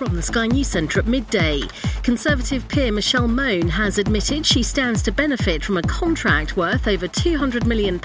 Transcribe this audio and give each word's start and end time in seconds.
from 0.00 0.16
the 0.16 0.22
Sky 0.22 0.46
News 0.46 0.68
Centre 0.68 0.98
at 1.00 1.06
midday. 1.06 1.60
Conservative 2.02 2.66
peer 2.68 2.90
Michelle 2.90 3.28
Mone 3.28 3.68
has 3.68 3.98
admitted 3.98 4.46
she 4.46 4.62
stands 4.62 5.02
to 5.02 5.12
benefit 5.12 5.62
from 5.62 5.76
a 5.76 5.82
contract 5.82 6.56
worth 6.56 6.88
over 6.88 7.06
£200 7.06 7.66
million 7.66 7.98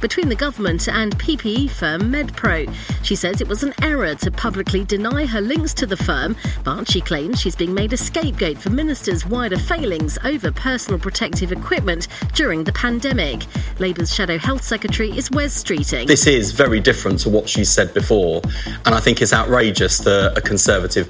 between 0.00 0.30
the 0.30 0.34
government 0.34 0.88
and 0.88 1.18
PPE 1.18 1.68
firm 1.68 2.10
MedPro. 2.10 2.74
She 3.02 3.14
says 3.14 3.42
it 3.42 3.46
was 3.46 3.62
an 3.62 3.74
error 3.82 4.14
to 4.14 4.30
publicly 4.30 4.84
deny 4.84 5.26
her 5.26 5.42
links 5.42 5.74
to 5.74 5.84
the 5.84 5.98
firm, 5.98 6.34
but 6.64 6.90
she 6.90 7.02
claims 7.02 7.38
she's 7.38 7.56
being 7.56 7.74
made 7.74 7.92
a 7.92 7.98
scapegoat 7.98 8.56
for 8.56 8.70
ministers' 8.70 9.26
wider 9.26 9.58
failings 9.58 10.16
over 10.24 10.50
personal 10.50 10.98
protective 10.98 11.52
equipment 11.52 12.08
during 12.32 12.64
the 12.64 12.72
pandemic. 12.72 13.44
Labour's 13.78 14.14
Shadow 14.14 14.38
Health 14.38 14.62
Secretary 14.64 15.10
is 15.10 15.30
Wes 15.30 15.62
Streeting. 15.62 16.06
This 16.06 16.26
is 16.26 16.52
very 16.52 16.80
different 16.80 17.18
to 17.20 17.28
what 17.28 17.50
she 17.50 17.66
said 17.66 17.92
before, 17.92 18.40
and 18.86 18.94
I 18.94 19.00
think 19.00 19.20
it's 19.20 19.34
outrageous 19.34 19.98
that 19.98 20.32
a 20.34 20.40
Conservative 20.40 21.06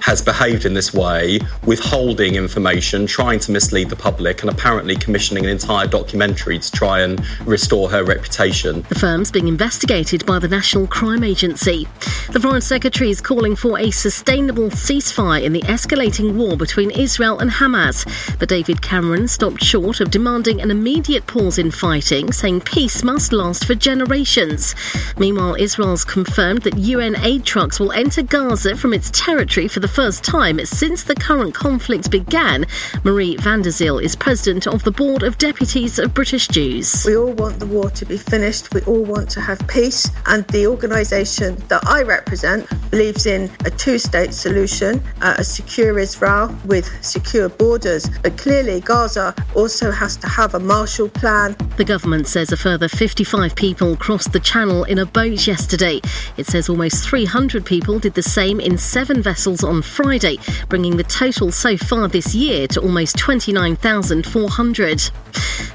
has 0.00 0.22
behaved 0.22 0.64
in 0.64 0.74
this 0.74 0.94
way, 0.94 1.40
withholding 1.64 2.36
information, 2.36 3.06
trying 3.06 3.40
to 3.40 3.50
mislead 3.50 3.90
the 3.90 3.96
public, 3.96 4.42
and 4.42 4.50
apparently 4.50 4.94
commissioning 4.94 5.44
an 5.44 5.50
entire 5.50 5.86
documentary 5.86 6.58
to 6.60 6.70
try 6.70 7.00
and 7.00 7.20
restore 7.44 7.90
her 7.90 8.04
reputation. 8.04 8.82
The 8.88 8.94
firm's 8.94 9.32
being 9.32 9.48
investigated 9.48 10.24
by 10.24 10.38
the 10.38 10.46
National 10.46 10.86
Crime 10.86 11.24
Agency. 11.24 11.88
The 12.30 12.38
Foreign 12.38 12.60
Secretary 12.60 13.10
is 13.10 13.20
calling 13.20 13.56
for 13.56 13.78
a 13.78 13.90
sustainable 13.90 14.70
ceasefire 14.70 15.42
in 15.42 15.52
the 15.52 15.62
escalating 15.62 16.34
war 16.34 16.56
between 16.56 16.90
Israel 16.92 17.40
and 17.40 17.50
Hamas. 17.50 18.06
But 18.38 18.48
David 18.48 18.82
Cameron 18.82 19.26
stopped 19.26 19.62
short 19.62 20.00
of 20.00 20.10
demanding 20.10 20.60
an 20.60 20.70
immediate 20.70 21.26
pause 21.26 21.58
in 21.58 21.72
fighting, 21.72 22.32
saying 22.32 22.60
peace 22.60 23.02
must 23.02 23.32
last 23.32 23.64
for 23.64 23.74
generations. 23.74 24.74
Meanwhile, 25.18 25.56
Israel's 25.56 26.04
confirmed 26.04 26.62
that 26.62 26.78
UN 26.78 27.16
aid 27.24 27.44
trucks 27.44 27.80
will 27.80 27.92
enter 27.92 28.22
Gaza 28.22 28.76
from 28.76 28.94
its 28.94 29.10
territory 29.16 29.66
for 29.66 29.80
the 29.80 29.88
first 29.88 30.22
time 30.22 30.64
since 30.66 31.02
the 31.02 31.14
current 31.14 31.54
conflict 31.54 32.10
began. 32.10 32.66
Marie 33.02 33.36
van 33.38 33.62
der 33.62 33.70
Zyl 33.70 33.98
is 33.98 34.14
president 34.14 34.66
of 34.66 34.84
the 34.84 34.90
Board 34.90 35.22
of 35.22 35.38
Deputies 35.38 35.98
of 35.98 36.12
British 36.12 36.48
Jews. 36.48 37.04
We 37.06 37.16
all 37.16 37.32
want 37.32 37.58
the 37.58 37.66
war 37.66 37.88
to 37.90 38.04
be 38.04 38.18
finished. 38.18 38.74
We 38.74 38.82
all 38.82 39.02
want 39.02 39.30
to 39.30 39.40
have 39.40 39.66
peace. 39.68 40.10
And 40.26 40.46
the 40.48 40.66
organisation 40.66 41.56
that 41.68 41.86
I 41.86 42.02
represent 42.02 42.68
believes 42.90 43.24
in 43.24 43.50
a 43.64 43.70
two 43.70 43.98
state 43.98 44.34
solution, 44.34 45.02
uh, 45.22 45.36
a 45.38 45.44
secure 45.44 45.98
Israel 45.98 46.54
with 46.66 46.86
secure 47.02 47.48
borders. 47.48 48.10
But 48.22 48.36
clearly, 48.36 48.80
Gaza 48.80 49.34
also 49.54 49.90
has 49.90 50.18
to 50.18 50.28
have 50.28 50.54
a 50.54 50.60
Marshall 50.60 51.08
Plan. 51.08 51.56
The 51.78 51.84
government 51.84 52.26
says 52.26 52.52
a 52.52 52.56
further 52.56 52.88
55 52.88 53.54
people 53.54 53.96
crossed 53.96 54.32
the 54.32 54.40
channel 54.40 54.84
in 54.84 54.98
a 54.98 55.06
boat 55.06 55.46
yesterday. 55.46 56.02
It 56.36 56.46
says 56.46 56.68
almost 56.68 57.08
300 57.08 57.64
people 57.64 57.98
did 57.98 58.12
the 58.12 58.22
same 58.22 58.60
in 58.60 58.76
seven 58.76 59.05
vessels 59.14 59.62
on 59.62 59.82
Friday, 59.82 60.38
bringing 60.68 60.96
the 60.96 61.04
total 61.04 61.52
so 61.52 61.76
far 61.76 62.08
this 62.08 62.34
year 62.34 62.66
to 62.68 62.80
almost 62.80 63.16
29,400. 63.18 65.10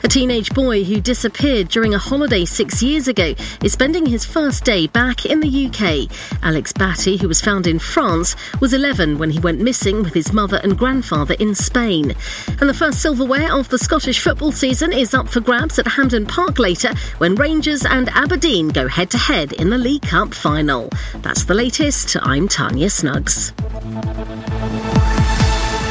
A 0.04 0.08
teenage 0.08 0.54
boy 0.54 0.84
who 0.84 1.00
disappeared 1.00 1.70
during 1.70 1.94
a 1.94 2.00
holiday 2.00 2.46
six 2.46 2.82
years 2.82 3.08
ago 3.08 3.34
is 3.64 3.72
spending 3.74 4.06
his 4.06 4.26
first 4.26 4.64
day 4.64 4.88
back 4.88 5.26
in 5.26 5.40
the 5.40 5.68
UK. 5.68 6.12
Alex 6.44 6.74
Batty, 6.74 7.18
who 7.18 7.28
was 7.28 7.42
found 7.42 7.68
in 7.68 7.80
France, 7.80 8.36
was 8.60 8.74
11 8.74 9.18
when 9.18 9.30
he 9.30 9.40
went 9.40 9.62
missing 9.62 10.04
with 10.04 10.14
his 10.14 10.34
mother 10.34 10.60
and 10.64 10.78
grandfather 10.78 11.36
in 11.40 11.56
Spain. 11.56 12.16
And 12.60 12.68
the 12.68 12.74
first 12.74 13.02
silverware 13.02 13.54
of 13.54 13.70
the 13.70 13.78
Scottish 13.78 14.20
football 14.20 14.52
season 14.52 14.92
is 14.92 15.14
up 15.14 15.30
for 15.30 15.40
grabs 15.40 15.80
at 15.80 15.88
Hampden 15.88 16.26
Park 16.26 16.60
later 16.60 16.94
when 17.20 17.36
Rangers 17.36 17.86
and 17.86 18.10
Aberdeen 18.10 18.70
go 18.70 18.88
head 18.88 19.10
to 19.12 19.18
head 19.18 19.54
in 19.54 19.70
the 19.70 19.78
League 19.78 20.04
Cup 20.04 20.34
final. 20.34 20.90
That's 21.18 21.44
the 21.44 21.54
latest. 21.54 22.18
I'm 22.22 22.48
Tanya 22.48 22.90
Snuggs. 23.22 23.54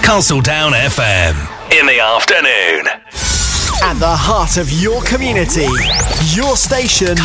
Castledown 0.02 0.72
FM 0.72 1.34
in 1.78 1.86
the 1.86 2.00
afternoon. 2.00 2.86
At 3.82 3.94
the 3.94 4.14
heart 4.14 4.56
of 4.56 4.70
your 4.70 5.02
community, 5.02 5.68
your 6.34 6.56
station, 6.56 7.16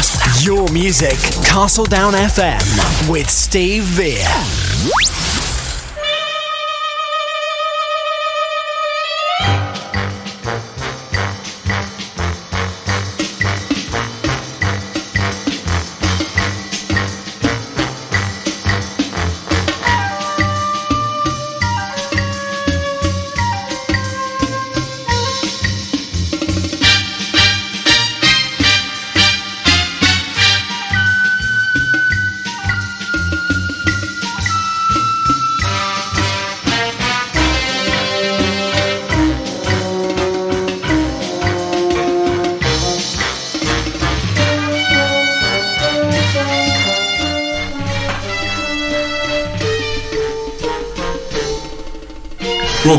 your 0.41 0.71
music. 0.71 1.17
Castledown 1.43 2.13
FM 2.13 3.09
with 3.11 3.29
Steve 3.29 3.83
Veer. 3.83 5.34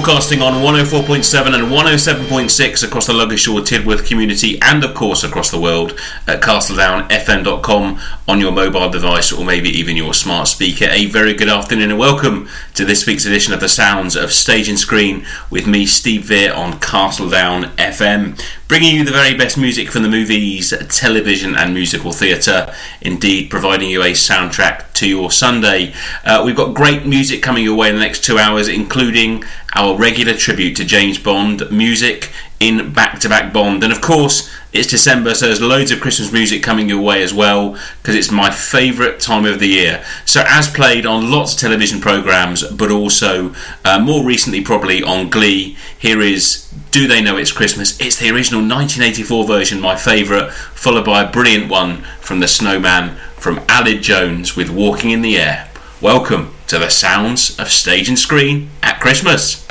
Broadcasting 0.06 0.40
on 0.40 0.62
104.7 0.62 1.52
and 1.52 1.64
107.6 1.64 2.84
across 2.84 3.08
the 3.08 3.12
Ludgershall 3.12 3.60
Tidworth 3.62 4.06
community 4.06 4.56
and, 4.62 4.84
of 4.84 4.94
course, 4.94 5.24
across 5.24 5.50
the 5.50 5.58
world 5.58 5.98
at 6.28 6.40
castledownfm.com 6.40 8.00
on 8.28 8.40
your 8.40 8.52
mobile 8.52 8.88
device 8.88 9.32
or 9.32 9.44
maybe 9.44 9.68
even 9.68 9.96
your 9.96 10.14
smart 10.14 10.46
speaker. 10.46 10.84
A 10.90 11.06
very 11.06 11.34
good 11.34 11.48
afternoon 11.48 11.90
and 11.90 11.98
welcome 11.98 12.48
to 12.74 12.84
this 12.84 13.04
week's 13.04 13.26
edition 13.26 13.52
of 13.52 13.58
the 13.58 13.68
Sounds 13.68 14.14
of 14.14 14.30
Stage 14.32 14.68
and 14.68 14.78
Screen 14.78 15.26
with 15.50 15.66
me, 15.66 15.86
Steve 15.86 16.26
Veer, 16.26 16.52
on 16.52 16.74
Castledown 16.74 17.74
FM, 17.74 18.40
bringing 18.68 18.94
you 18.94 19.04
the 19.04 19.10
very 19.10 19.36
best 19.36 19.58
music 19.58 19.90
from 19.90 20.04
the 20.04 20.08
movies, 20.08 20.72
television, 20.88 21.56
and 21.56 21.74
musical 21.74 22.12
theatre. 22.12 22.72
Indeed, 23.00 23.50
providing 23.50 23.90
you 23.90 24.04
a 24.04 24.12
soundtrack 24.12 24.92
to 24.94 25.08
your 25.08 25.32
Sunday. 25.32 25.94
Uh, 26.24 26.42
we've 26.44 26.56
got 26.56 26.74
great 26.74 27.06
music 27.06 27.42
coming 27.42 27.64
your 27.64 27.76
way 27.76 27.88
in 27.88 27.96
the 27.96 28.00
next 28.00 28.24
two 28.24 28.38
hours, 28.38 28.68
including 28.68 29.42
our 29.76 29.94
regular 29.94 30.34
tribute 30.34 30.74
to 30.76 30.84
James 30.84 31.18
Bond 31.18 31.70
music 31.70 32.32
in 32.58 32.92
back 32.92 33.20
to 33.20 33.28
back 33.28 33.52
Bond. 33.52 33.84
And 33.84 33.92
of 33.92 34.00
course, 34.00 34.50
it's 34.72 34.88
December, 34.88 35.34
so 35.34 35.46
there's 35.46 35.60
loads 35.60 35.90
of 35.90 36.00
Christmas 36.00 36.32
music 36.32 36.62
coming 36.62 36.88
your 36.88 37.02
way 37.02 37.22
as 37.22 37.34
well, 37.34 37.78
because 38.00 38.14
it's 38.14 38.30
my 38.30 38.50
favourite 38.50 39.20
time 39.20 39.44
of 39.44 39.60
the 39.60 39.68
year. 39.68 40.02
So, 40.24 40.42
as 40.46 40.70
played 40.70 41.04
on 41.04 41.30
lots 41.30 41.52
of 41.52 41.60
television 41.60 42.00
programmes, 42.00 42.66
but 42.68 42.90
also 42.90 43.54
uh, 43.84 43.98
more 43.98 44.24
recently, 44.24 44.62
probably 44.62 45.02
on 45.02 45.28
Glee, 45.28 45.76
here 45.98 46.22
is 46.22 46.72
Do 46.90 47.06
They 47.06 47.20
Know 47.20 47.36
It's 47.36 47.52
Christmas? 47.52 48.00
It's 48.00 48.18
the 48.18 48.30
original 48.30 48.60
1984 48.60 49.46
version, 49.46 49.80
my 49.80 49.94
favourite, 49.96 50.52
followed 50.52 51.04
by 51.04 51.22
a 51.22 51.30
brilliant 51.30 51.70
one 51.70 51.98
from 52.20 52.40
The 52.40 52.48
Snowman 52.48 53.16
from 53.36 53.60
Aled 53.68 54.00
Jones 54.00 54.56
with 54.56 54.70
Walking 54.70 55.10
in 55.10 55.20
the 55.20 55.36
Air. 55.38 55.68
Welcome 56.00 56.55
to 56.66 56.78
the 56.78 56.88
sounds 56.88 57.58
of 57.60 57.68
stage 57.68 58.08
and 58.08 58.18
screen 58.18 58.70
at 58.82 59.00
Christmas. 59.00 59.66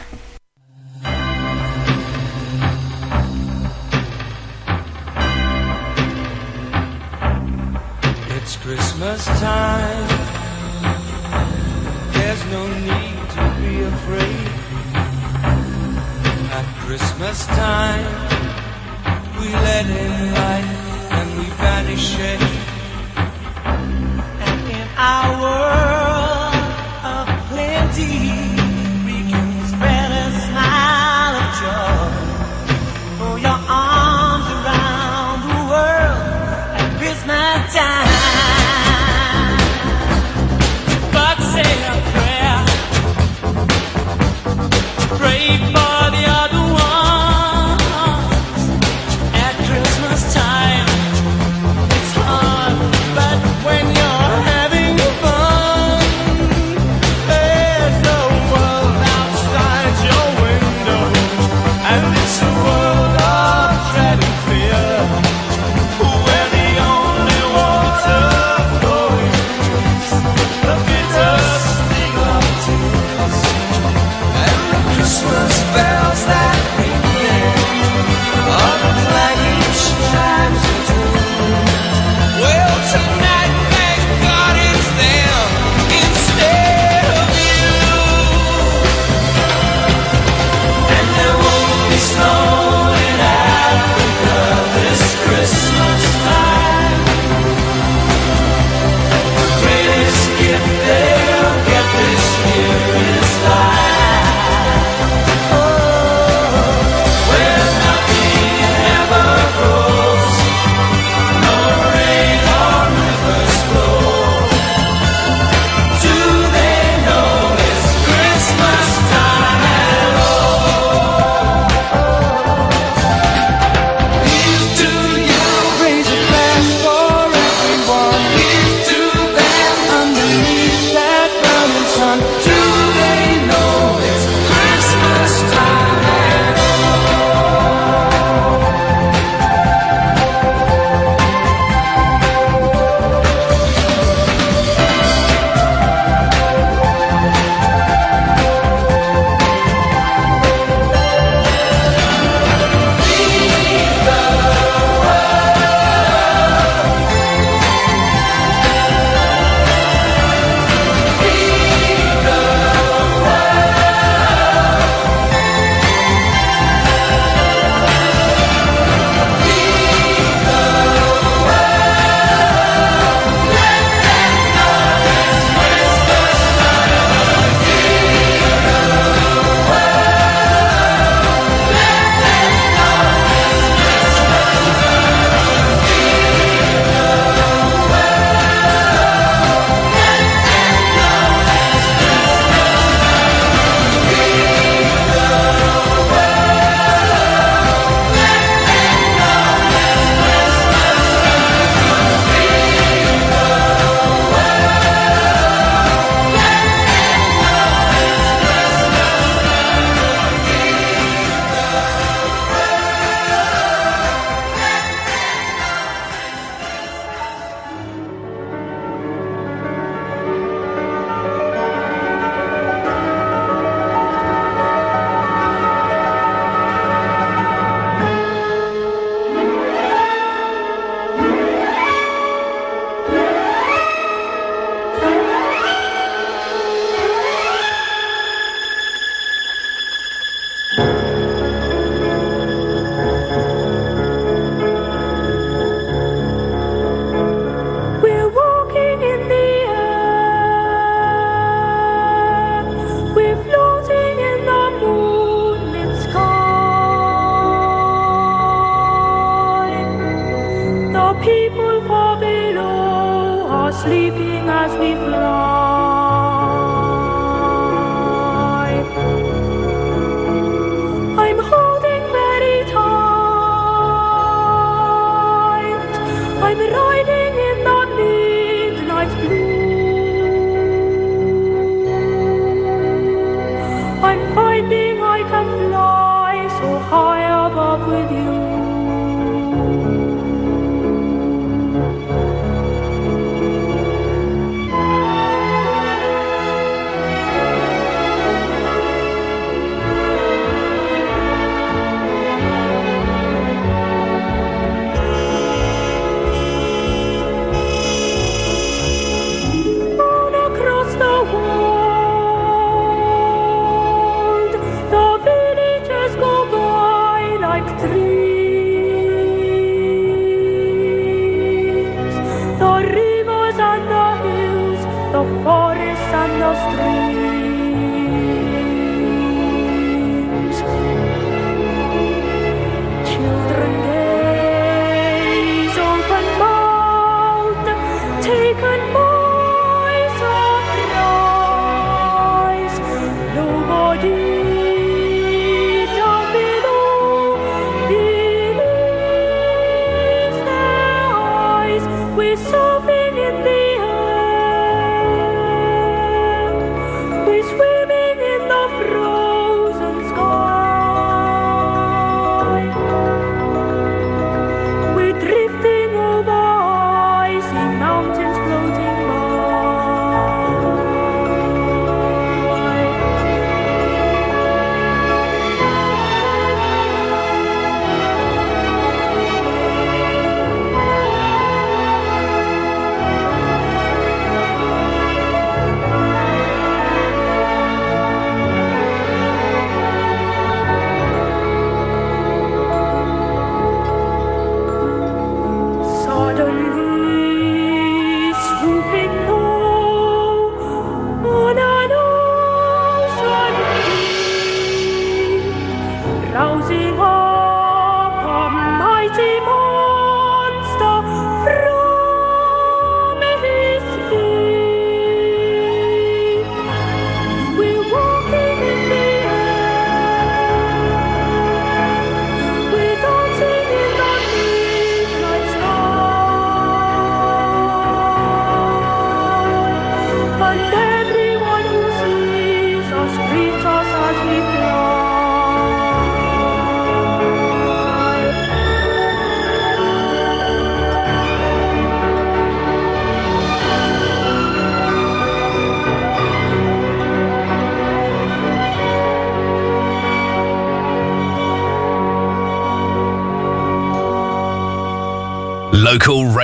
It's 8.30 8.56
Christmas 8.58 9.26
time. 9.26 10.08
There's 12.14 12.46
no 12.46 12.68
need 12.80 13.30
to 13.36 13.44
be 13.60 13.82
afraid. 13.84 14.48
At 16.52 16.66
Christmas 16.86 17.46
time, 17.48 18.06
we 19.40 19.50
let 19.50 19.86
in 19.86 20.34
light 20.34 20.70
and 21.12 21.40
we 21.40 21.46
banish 21.58 22.08
shade. 22.08 22.40
And 24.48 24.72
in 24.72 24.88
our 24.98 25.42
world 25.42 25.95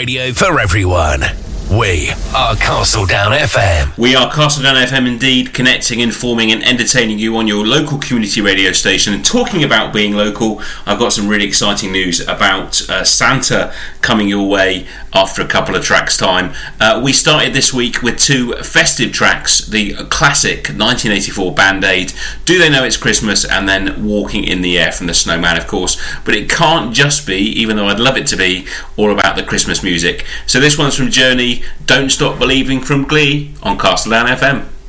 radio 0.01 0.34
for 0.34 0.60
everyone. 0.60 1.22
We 1.70 2.10
are 2.36 2.55
Castle 2.55 3.05
Down 3.05 3.34
FM. 3.34 3.96
We 4.00 4.15
are 4.15 4.31
Castle 4.31 4.63
Down 4.63 4.75
FM 4.75 5.08
indeed, 5.08 5.53
connecting, 5.53 6.00
informing, 6.00 6.51
and 6.51 6.63
entertaining 6.63 7.20
you 7.20 7.38
on 7.38 7.46
your 7.46 7.63
local 7.67 8.00
community 8.00 8.41
radio 8.41 8.72
station. 8.72 9.13
And 9.13 9.24
talking 9.24 9.63
about 9.63 9.93
being 9.93 10.13
local, 10.13 10.60
I've 10.88 10.98
got 10.98 11.13
some 11.13 11.27
really 11.27 11.46
exciting 11.46 11.91
news 11.91 12.20
about 12.27 12.89
uh, 12.89 13.03
Santa 13.03 13.72
coming 14.01 14.27
your 14.27 14.48
way 14.48 14.88
after 15.13 15.41
a 15.41 15.48
couple 15.48 15.75
of 15.75 15.84
tracks' 15.84 16.17
time. 16.17 16.53
Uh, 16.79 17.01
we 17.03 17.13
started 17.13 17.53
this 17.53 17.74
week 17.74 18.01
with 18.01 18.17
two 18.17 18.53
festive 18.58 19.12
tracks 19.12 19.65
the 19.65 19.93
classic 20.05 20.67
1984 20.70 21.53
Band 21.53 21.84
Aid, 21.84 22.13
Do 22.46 22.58
They 22.58 22.70
Know 22.70 22.84
It's 22.84 22.98
Christmas, 22.98 23.46
and 23.46 23.67
then 23.67 24.05
Walking 24.05 24.43
in 24.43 24.62
the 24.62 24.77
Air 24.77 24.91
from 24.91 25.08
the 25.08 25.13
Snowman, 25.13 25.58
of 25.58 25.67
course. 25.67 26.01
But 26.25 26.36
it 26.36 26.50
can't 26.50 26.93
just 26.93 27.25
be, 27.25 27.38
even 27.38 27.75
though 27.75 27.88
I'd 27.88 28.00
love 28.00 28.17
it 28.17 28.27
to 28.27 28.38
be, 28.38 28.67
all 28.98 29.12
about 29.12 29.36
the 29.36 29.43
Christmas 29.43 29.84
music. 29.84 30.25
So 30.48 30.60
this 30.60 30.77
one's 30.77 30.96
from 30.96 31.12
Journey, 31.12 31.63
Don't 31.86 32.10
Stop 32.10 32.39
Believing 32.39 32.81
from 32.81 33.03
Glee 33.03 33.53
on 33.62 33.77
Castle 33.77 34.12
Down 34.12 34.27
FM. 34.27 34.80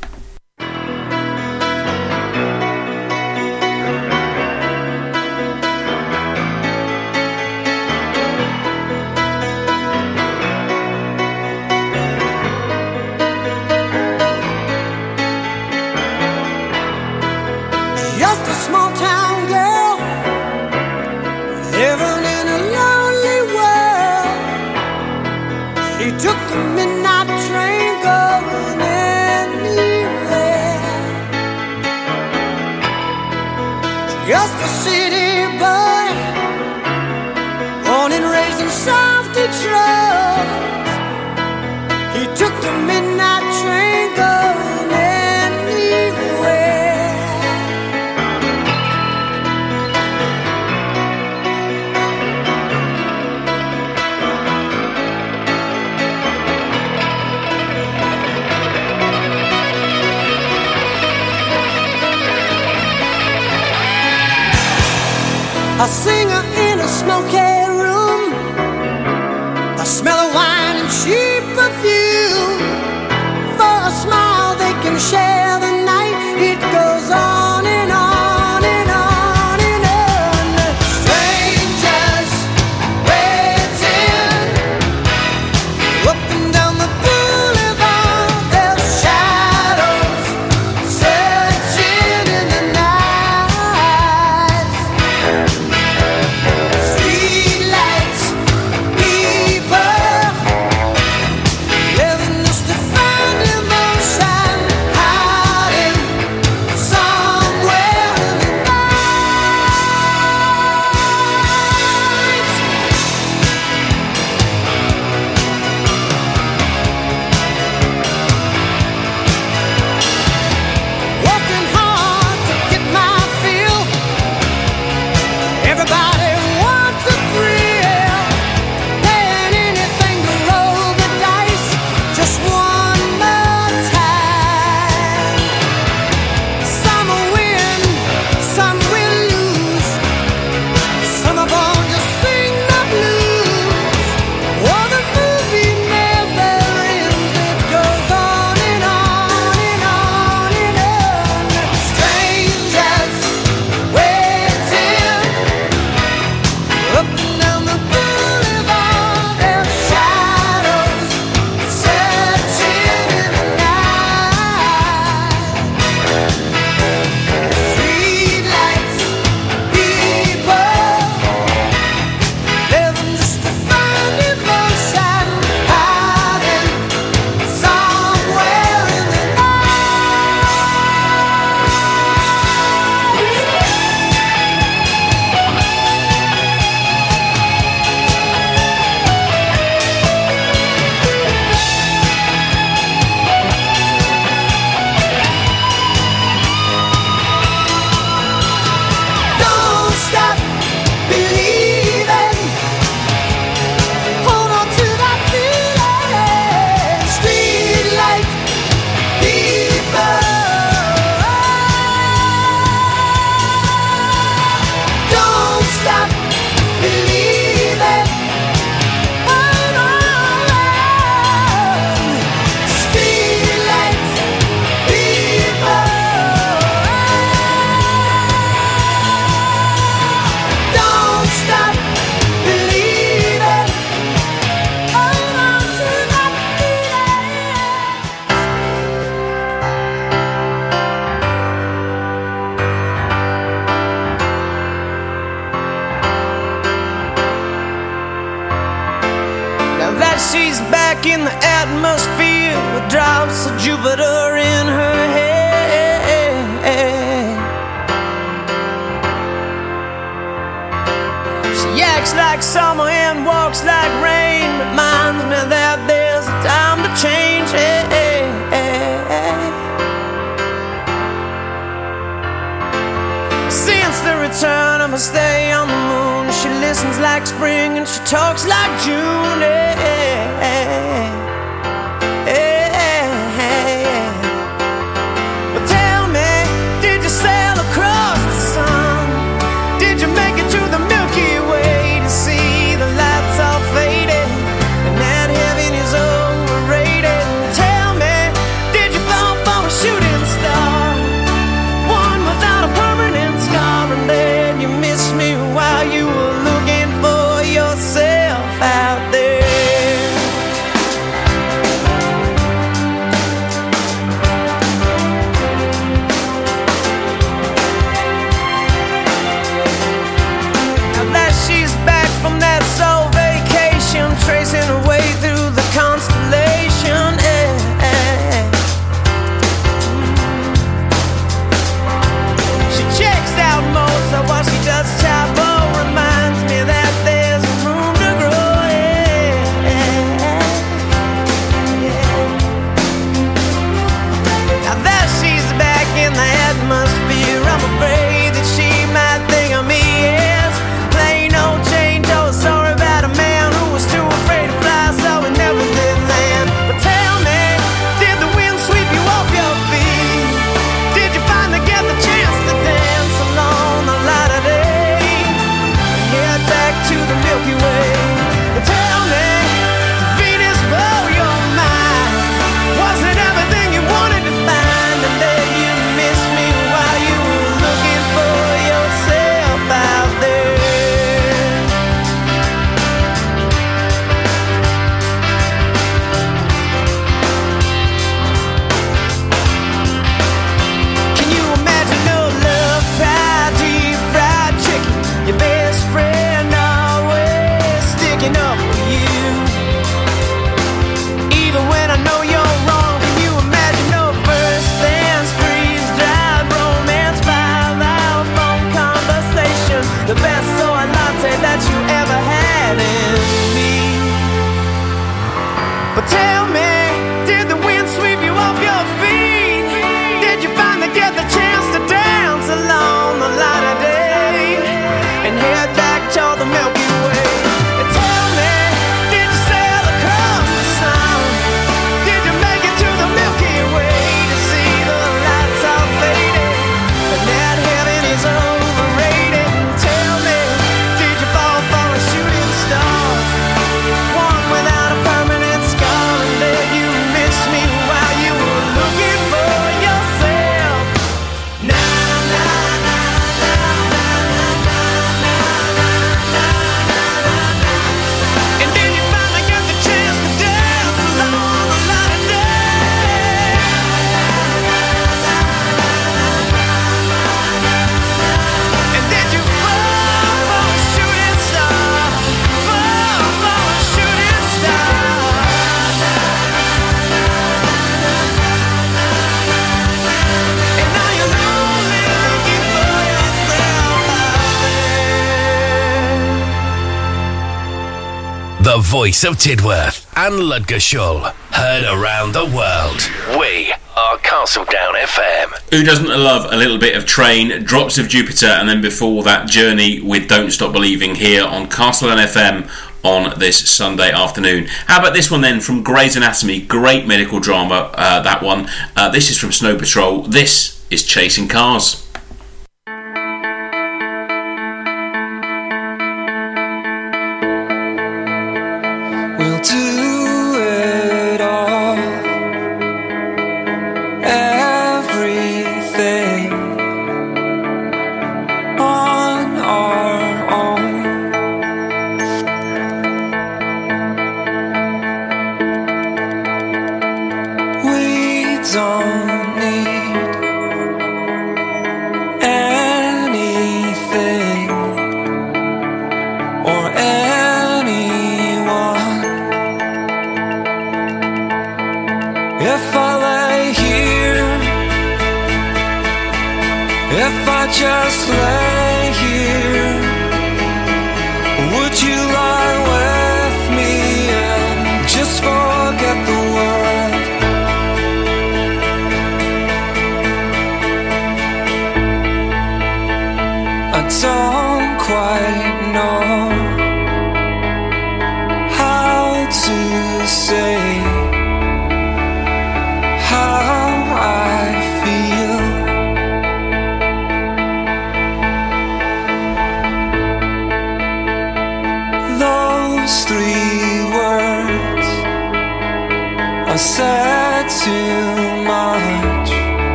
voice 489.03 489.25
of 489.25 489.35
Tidworth 489.35 490.07
and 490.15 490.35
Ludgershall, 490.35 491.33
heard 491.51 491.83
around 491.83 492.31
the 492.31 492.45
world. 492.45 493.01
We 493.37 493.73
are 493.97 494.17
Castle 494.19 494.63
Down 494.63 494.93
FM. 494.93 495.51
Who 495.71 495.83
doesn't 495.83 496.07
love 496.07 496.49
a 496.53 496.55
little 496.55 496.77
bit 496.77 496.95
of 496.95 497.05
Train, 497.05 497.65
Drops 497.65 497.97
of 497.97 498.07
Jupiter, 498.07 498.45
and 498.45 498.69
then 498.69 498.81
before 498.81 499.21
that, 499.23 499.49
Journey 499.49 499.99
with 499.99 500.29
Don't 500.29 500.51
Stop 500.51 500.71
Believing 500.71 501.15
here 501.15 501.43
on 501.43 501.67
Castle 501.67 502.11
FM 502.11 502.71
on 503.03 503.37
this 503.37 503.69
Sunday 503.69 504.09
afternoon. 504.09 504.67
How 504.87 505.01
about 505.01 505.13
this 505.13 505.29
one 505.29 505.41
then 505.41 505.59
from 505.59 505.83
Grey's 505.83 506.15
Anatomy? 506.15 506.61
Great 506.61 507.05
medical 507.05 507.41
drama, 507.41 507.91
uh, 507.95 508.21
that 508.21 508.41
one. 508.41 508.69
Uh, 508.95 509.09
this 509.09 509.29
is 509.29 509.37
from 509.37 509.51
Snow 509.51 509.77
Patrol. 509.77 510.21
This 510.21 510.81
is 510.89 511.03
Chasing 511.03 511.49
Cars. 511.49 512.02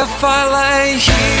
If 0.00 0.22
I 0.22 0.46
lay 0.46 0.96
here, 0.96 1.37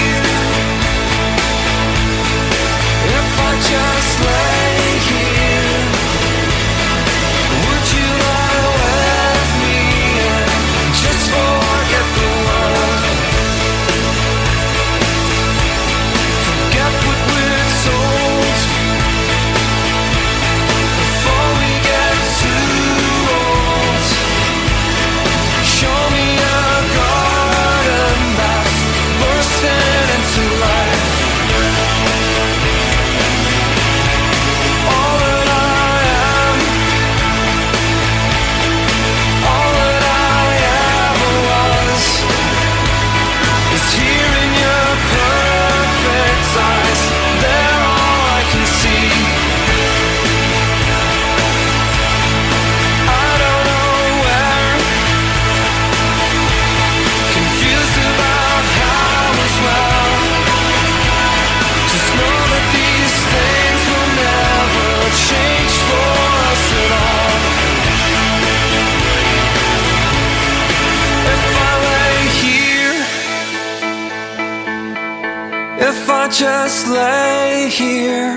Just 76.30 76.86
lay 76.88 77.68
here, 77.70 78.34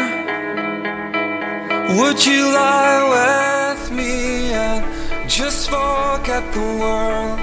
would 1.97 2.25
you 2.25 2.51
lie 2.51 3.75
with 3.75 3.91
me 3.91 4.54
and 4.54 5.30
just 5.30 5.69
forget 5.69 6.51
the 6.54 6.60
world? 6.60 7.39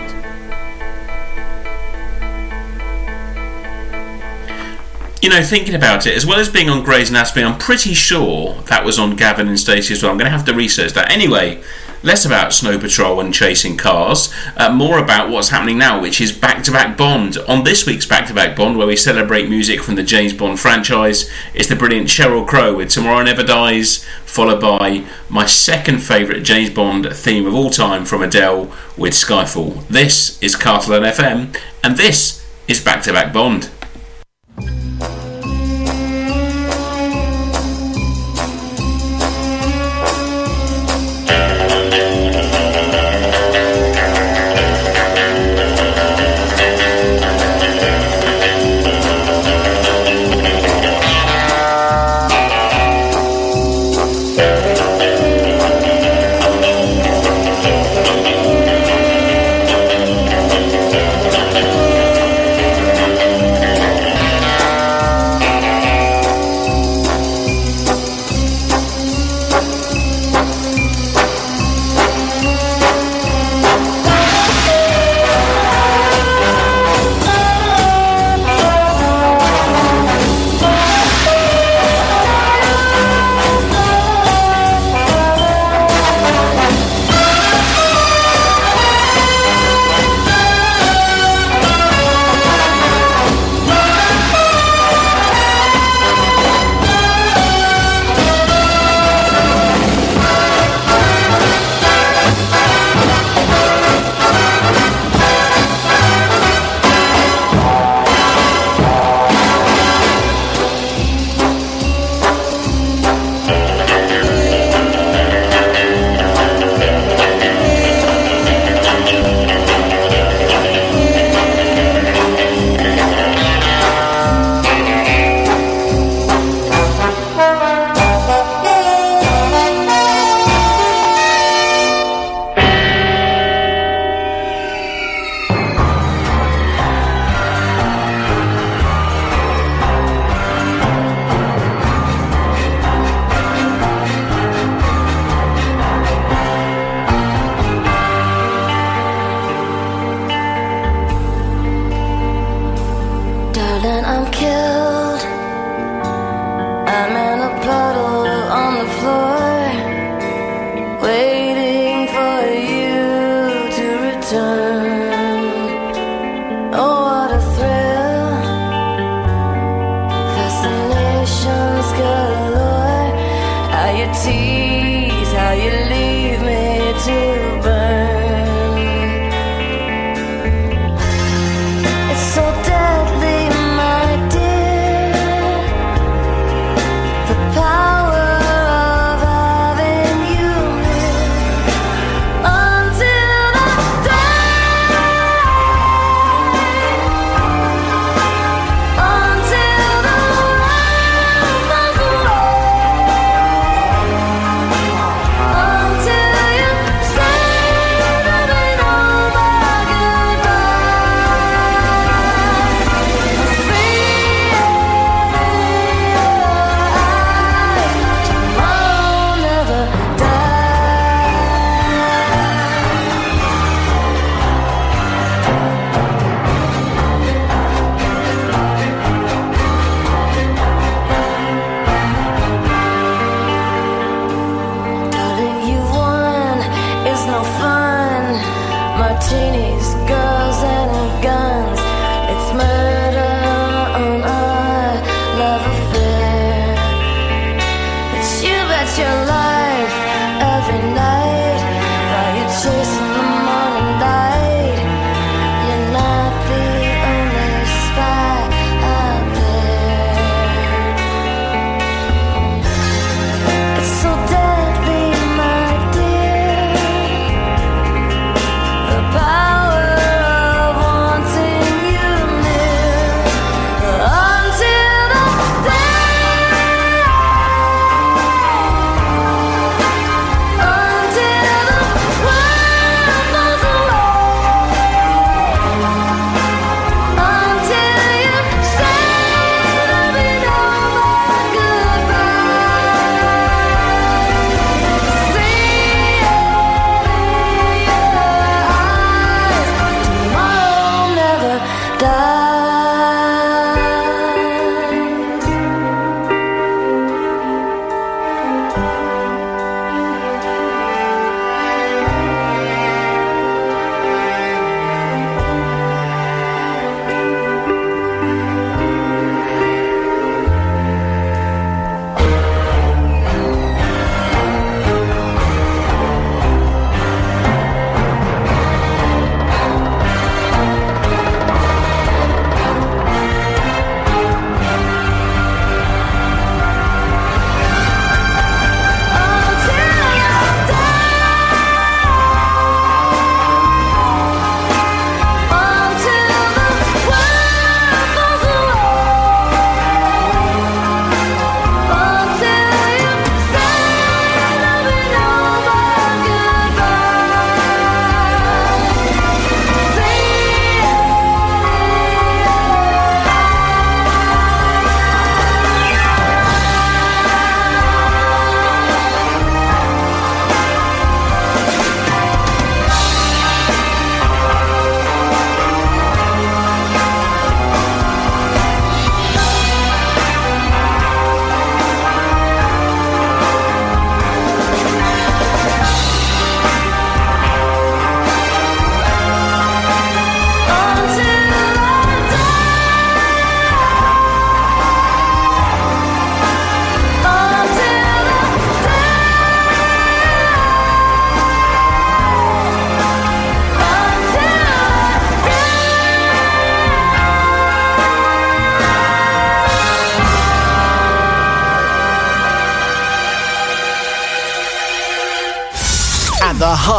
You 5.22 5.28
know, 5.28 5.42
thinking 5.42 5.74
about 5.74 6.06
it, 6.06 6.16
as 6.16 6.24
well 6.24 6.40
as 6.40 6.48
being 6.48 6.70
on 6.70 6.82
Grey's 6.82 7.10
Anatomy, 7.10 7.44
I'm 7.44 7.58
pretty 7.58 7.92
sure 7.94 8.54
that 8.62 8.84
was 8.84 8.98
on 8.98 9.16
Gavin 9.16 9.48
and 9.48 9.60
Stacey 9.60 9.94
as 9.94 10.02
well. 10.02 10.10
I'm 10.10 10.18
going 10.18 10.30
to 10.30 10.36
have 10.36 10.46
to 10.46 10.54
research 10.54 10.94
that. 10.94 11.12
Anyway, 11.12 11.62
less 12.08 12.24
about 12.24 12.54
Snow 12.54 12.78
Patrol 12.78 13.20
and 13.20 13.34
chasing 13.34 13.76
cars, 13.76 14.32
uh, 14.56 14.72
more 14.72 14.98
about 14.98 15.28
what's 15.28 15.50
happening 15.50 15.76
now, 15.76 16.00
which 16.00 16.22
is 16.22 16.32
Back 16.32 16.64
to 16.64 16.72
Back 16.72 16.96
Bond. 16.96 17.36
On 17.46 17.64
this 17.64 17.84
week's 17.84 18.06
Back 18.06 18.26
to 18.28 18.34
Back 18.34 18.56
Bond, 18.56 18.78
where 18.78 18.86
we 18.86 18.96
celebrate 18.96 19.50
music 19.50 19.82
from 19.82 19.96
the 19.96 20.02
James 20.02 20.32
Bond 20.32 20.58
franchise, 20.58 21.30
it's 21.52 21.68
the 21.68 21.76
brilliant 21.76 22.08
Sheryl 22.08 22.48
Crow 22.48 22.74
with 22.74 22.88
Tomorrow 22.88 23.24
Never 23.24 23.44
Dies, 23.44 24.06
followed 24.24 24.58
by 24.58 25.04
my 25.28 25.44
second 25.44 25.98
favourite 25.98 26.44
James 26.44 26.70
Bond 26.70 27.14
theme 27.14 27.46
of 27.46 27.54
all 27.54 27.68
time 27.68 28.06
from 28.06 28.22
Adele 28.22 28.72
with 28.96 29.12
Skyfall. 29.12 29.86
This 29.88 30.42
is 30.42 30.56
Castledown 30.56 31.12
FM, 31.12 31.60
and 31.84 31.98
this 31.98 32.42
is 32.66 32.82
Back 32.82 33.02
to 33.02 33.12
Back 33.12 33.34
Bond. 33.34 33.68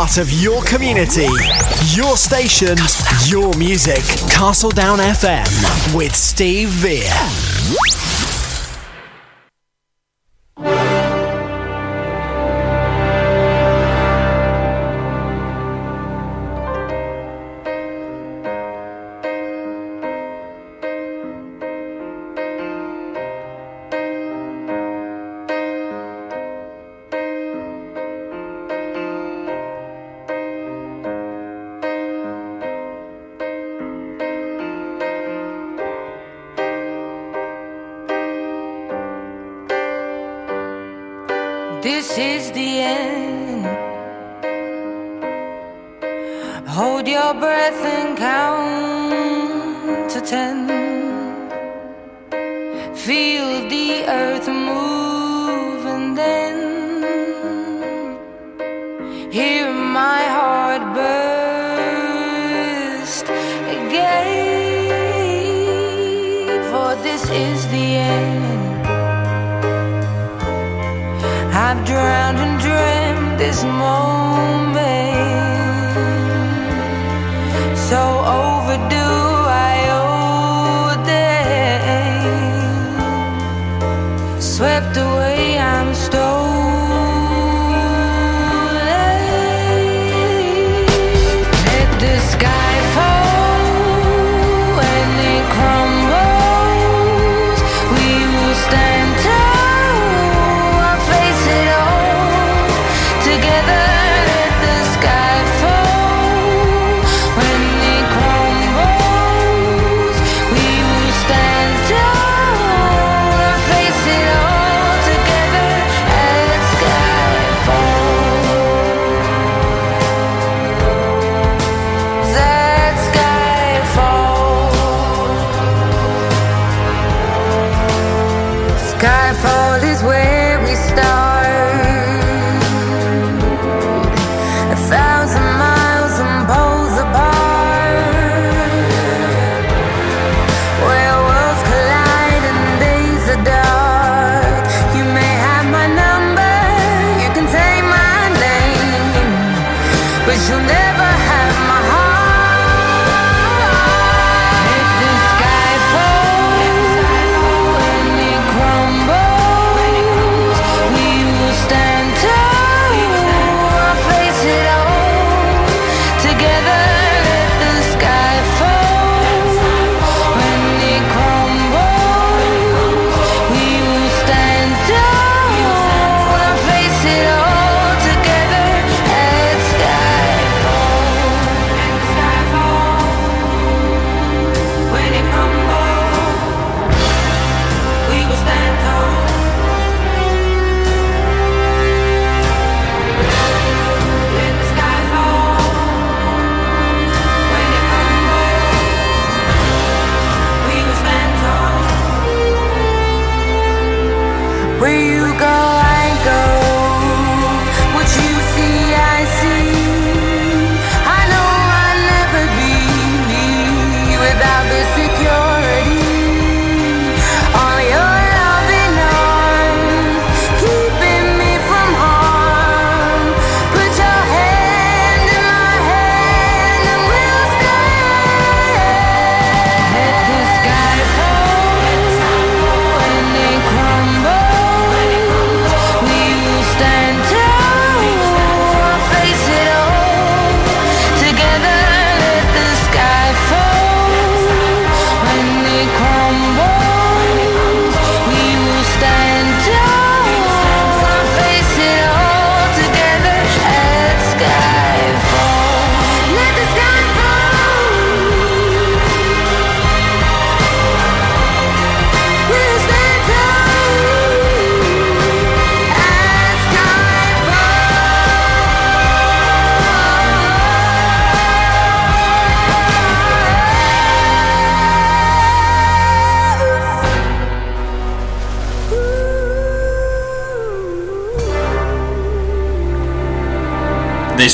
part 0.10 0.18
of 0.18 0.32
your 0.42 0.64
community, 0.64 1.28
your 1.96 2.18
station, 2.18 2.78
your 3.26 3.54
music. 3.58 4.04
Castledown 4.32 4.98
FM 4.98 5.96
with 5.96 6.16
Steve 6.16 6.70
Veer. 6.70 7.49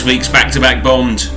Week's 0.06 0.30
back 0.30 0.52
to 0.52 0.60
back 0.60 0.84
Bond. 0.84 1.32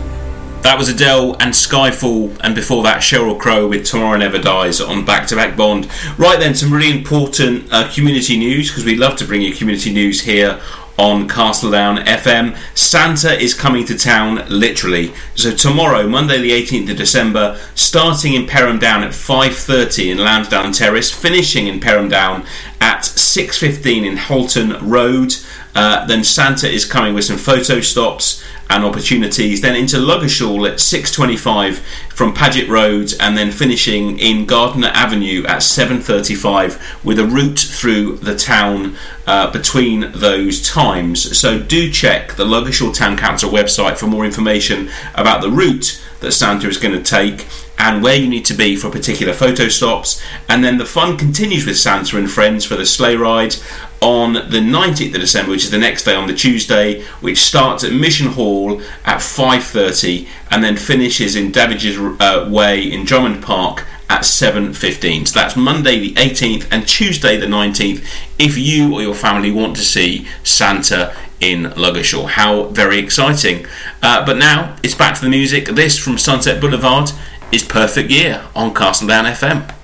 That 0.60 0.76
was 0.76 0.90
Adele 0.90 1.32
and 1.40 1.54
Skyfall, 1.54 2.38
and 2.40 2.54
before 2.54 2.82
that, 2.82 3.00
Sheryl 3.00 3.38
Crow 3.38 3.66
with 3.66 3.86
Tomorrow 3.86 4.18
Never 4.18 4.38
Dies 4.38 4.78
on 4.78 5.06
back 5.06 5.26
to 5.28 5.36
back 5.36 5.56
Bond. 5.56 5.88
Right 6.18 6.38
then, 6.38 6.54
some 6.54 6.70
really 6.70 6.90
important 6.90 7.72
uh, 7.72 7.90
community 7.90 8.36
news 8.36 8.68
because 8.68 8.84
we 8.84 8.94
love 8.94 9.16
to 9.18 9.24
bring 9.24 9.40
you 9.40 9.54
community 9.54 9.90
news 9.90 10.20
here 10.20 10.60
on 10.98 11.26
Castledown 11.28 12.04
FM. 12.04 12.58
Santa 12.76 13.40
is 13.40 13.54
coming 13.54 13.86
to 13.86 13.96
town 13.96 14.44
literally. 14.50 15.14
So 15.34 15.50
tomorrow, 15.50 16.06
Monday 16.06 16.38
the 16.38 16.50
18th 16.50 16.90
of 16.90 16.96
December, 16.98 17.58
starting 17.74 18.34
in 18.34 18.46
Perham 18.46 18.78
Down 18.78 19.02
at 19.02 19.12
5:30 19.12 20.10
in 20.10 20.18
Lansdowne 20.18 20.72
Terrace, 20.72 21.10
finishing 21.10 21.68
in 21.68 21.80
Perham 21.80 22.10
Down 22.10 22.44
at 22.82 23.06
6:15 23.06 24.04
in 24.04 24.18
Holton 24.18 24.76
Road. 24.86 25.36
Uh, 25.74 26.04
then 26.06 26.22
Santa 26.22 26.68
is 26.68 26.84
coming 26.84 27.14
with 27.14 27.24
some 27.24 27.38
photo 27.38 27.80
stops 27.80 28.42
and 28.70 28.84
opportunities. 28.84 29.60
Then 29.60 29.74
into 29.74 29.96
Ludgershall 29.96 30.68
at 30.68 30.80
6:25 30.80 31.80
from 32.10 32.34
Paget 32.34 32.68
Road, 32.68 33.14
and 33.20 33.36
then 33.36 33.50
finishing 33.50 34.18
in 34.18 34.46
Gardner 34.46 34.90
Avenue 34.94 35.44
at 35.46 35.62
7:35 35.62 36.78
with 37.04 37.18
a 37.18 37.26
route 37.26 37.58
through 37.58 38.16
the 38.16 38.36
town 38.36 38.96
uh, 39.26 39.50
between 39.50 40.10
those 40.12 40.60
times. 40.62 41.36
So 41.36 41.58
do 41.58 41.90
check 41.90 42.34
the 42.34 42.44
Ludgershall 42.44 42.94
Town 42.94 43.16
Council 43.16 43.50
website 43.50 43.98
for 43.98 44.06
more 44.06 44.24
information 44.24 44.90
about 45.14 45.42
the 45.42 45.50
route 45.50 46.00
that 46.20 46.32
Santa 46.32 46.68
is 46.68 46.78
going 46.78 46.94
to 46.94 47.02
take 47.02 47.46
and 47.78 48.02
where 48.02 48.16
you 48.16 48.28
need 48.28 48.44
to 48.44 48.54
be 48.54 48.74
for 48.74 48.90
particular 48.90 49.32
photo 49.32 49.68
stops. 49.68 50.20
And 50.48 50.64
then 50.64 50.78
the 50.78 50.84
fun 50.84 51.16
continues 51.16 51.64
with 51.64 51.78
Santa 51.78 52.16
and 52.16 52.30
friends 52.30 52.64
for 52.64 52.74
the 52.74 52.84
sleigh 52.84 53.14
ride 53.14 53.54
on 54.00 54.34
the 54.34 54.60
19th 54.60 55.14
of 55.14 55.20
December, 55.20 55.50
which 55.50 55.64
is 55.64 55.70
the 55.70 55.78
next 55.78 56.04
day 56.04 56.14
on 56.14 56.26
the 56.26 56.34
Tuesday, 56.34 57.02
which 57.20 57.38
starts 57.38 57.84
at 57.84 57.92
Mission 57.92 58.28
Hall 58.28 58.80
at 59.04 59.18
5:30 59.18 60.28
and 60.50 60.62
then 60.62 60.76
finishes 60.76 61.36
in 61.36 61.50
Davidge's 61.50 61.98
uh, 62.20 62.48
Way 62.48 62.82
in 62.82 63.04
Drummond 63.04 63.42
Park 63.42 63.84
at 64.10 64.22
7.15 64.22 65.28
so 65.28 65.38
that's 65.38 65.54
monday 65.54 65.98
the 65.98 66.14
18th 66.14 66.66
and 66.70 66.88
tuesday 66.88 67.36
the 67.36 67.44
19th 67.44 68.02
if 68.38 68.56
you 68.56 68.94
or 68.94 69.02
your 69.02 69.14
family 69.14 69.50
want 69.50 69.76
to 69.76 69.82
see 69.82 70.26
santa 70.42 71.14
in 71.40 71.64
Ludgershall. 71.64 72.30
How 72.30 72.64
very 72.64 72.98
exciting. 72.98 73.66
Uh, 74.02 74.24
but 74.24 74.36
now 74.36 74.76
it's 74.82 74.94
back 74.94 75.14
to 75.16 75.20
the 75.20 75.30
music. 75.30 75.66
This 75.66 75.98
from 75.98 76.18
Sunset 76.18 76.60
Boulevard 76.60 77.12
is 77.52 77.64
Perfect 77.64 78.10
Year 78.10 78.44
on 78.54 78.74
Castledown 78.74 79.24
FM. 79.30 79.77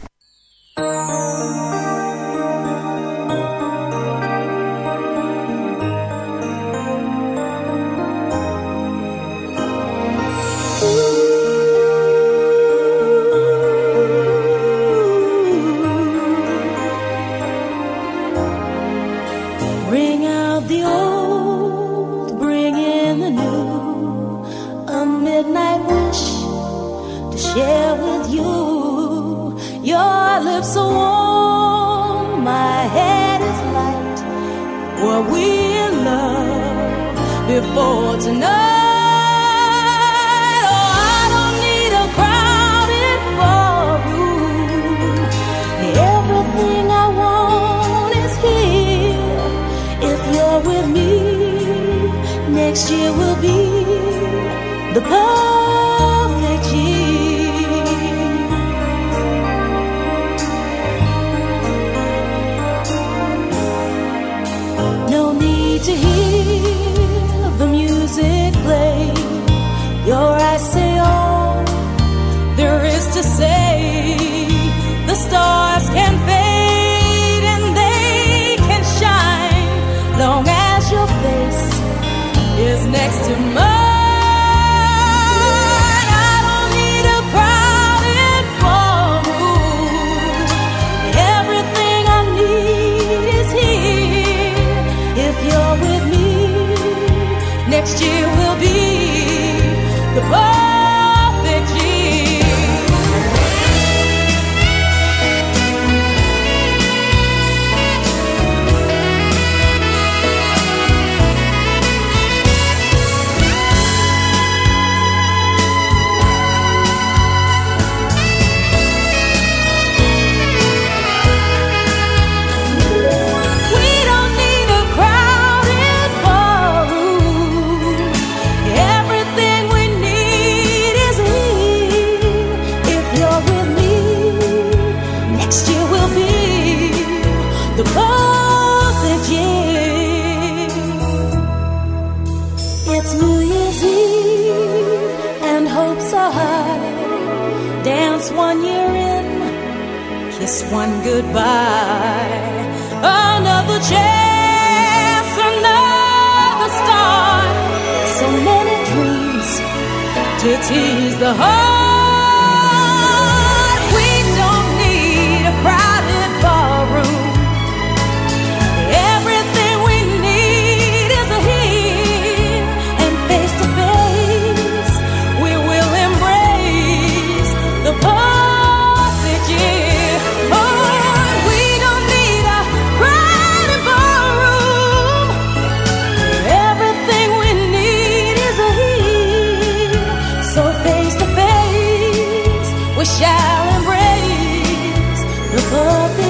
we 193.05 193.11
shall 193.11 193.69
embrace 193.77 195.21
the 195.53 196.24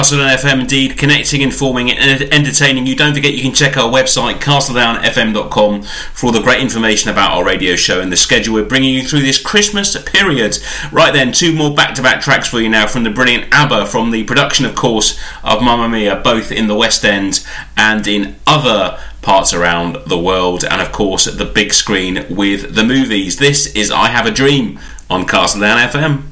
Castledown 0.00 0.34
FM, 0.34 0.60
indeed, 0.60 0.96
connecting, 0.96 1.42
informing, 1.42 1.90
and 1.90 2.22
entertaining 2.32 2.86
you. 2.86 2.96
Don't 2.96 3.12
forget 3.12 3.34
you 3.34 3.42
can 3.42 3.52
check 3.52 3.76
our 3.76 3.92
website, 3.92 4.36
castledownfm.com, 4.36 5.82
for 5.82 6.26
all 6.26 6.32
the 6.32 6.40
great 6.40 6.62
information 6.62 7.10
about 7.10 7.32
our 7.32 7.44
radio 7.44 7.76
show 7.76 8.00
and 8.00 8.10
the 8.10 8.16
schedule 8.16 8.54
we're 8.54 8.64
bringing 8.64 8.94
you 8.94 9.02
through 9.06 9.20
this 9.20 9.38
Christmas 9.38 10.02
period. 10.04 10.56
Right 10.90 11.12
then, 11.12 11.32
two 11.32 11.54
more 11.54 11.74
back 11.74 11.94
to 11.96 12.02
back 12.02 12.22
tracks 12.22 12.48
for 12.48 12.62
you 12.62 12.70
now 12.70 12.86
from 12.86 13.02
the 13.02 13.10
brilliant 13.10 13.52
ABBA, 13.52 13.88
from 13.88 14.10
the 14.10 14.24
production, 14.24 14.64
of 14.64 14.74
course, 14.74 15.20
of 15.44 15.62
Mamma 15.62 15.86
Mia, 15.86 16.16
both 16.16 16.50
in 16.50 16.66
the 16.66 16.74
West 16.74 17.04
End 17.04 17.46
and 17.76 18.06
in 18.06 18.36
other 18.46 18.98
parts 19.20 19.52
around 19.52 19.98
the 20.06 20.18
world, 20.18 20.64
and 20.64 20.80
of 20.80 20.92
course, 20.92 21.26
the 21.26 21.44
big 21.44 21.74
screen 21.74 22.24
with 22.34 22.74
the 22.74 22.84
movies. 22.84 23.36
This 23.36 23.66
is 23.74 23.90
I 23.90 24.08
Have 24.08 24.24
a 24.24 24.30
Dream 24.30 24.78
on 25.10 25.26
Castledown 25.26 25.86
FM. 25.86 26.29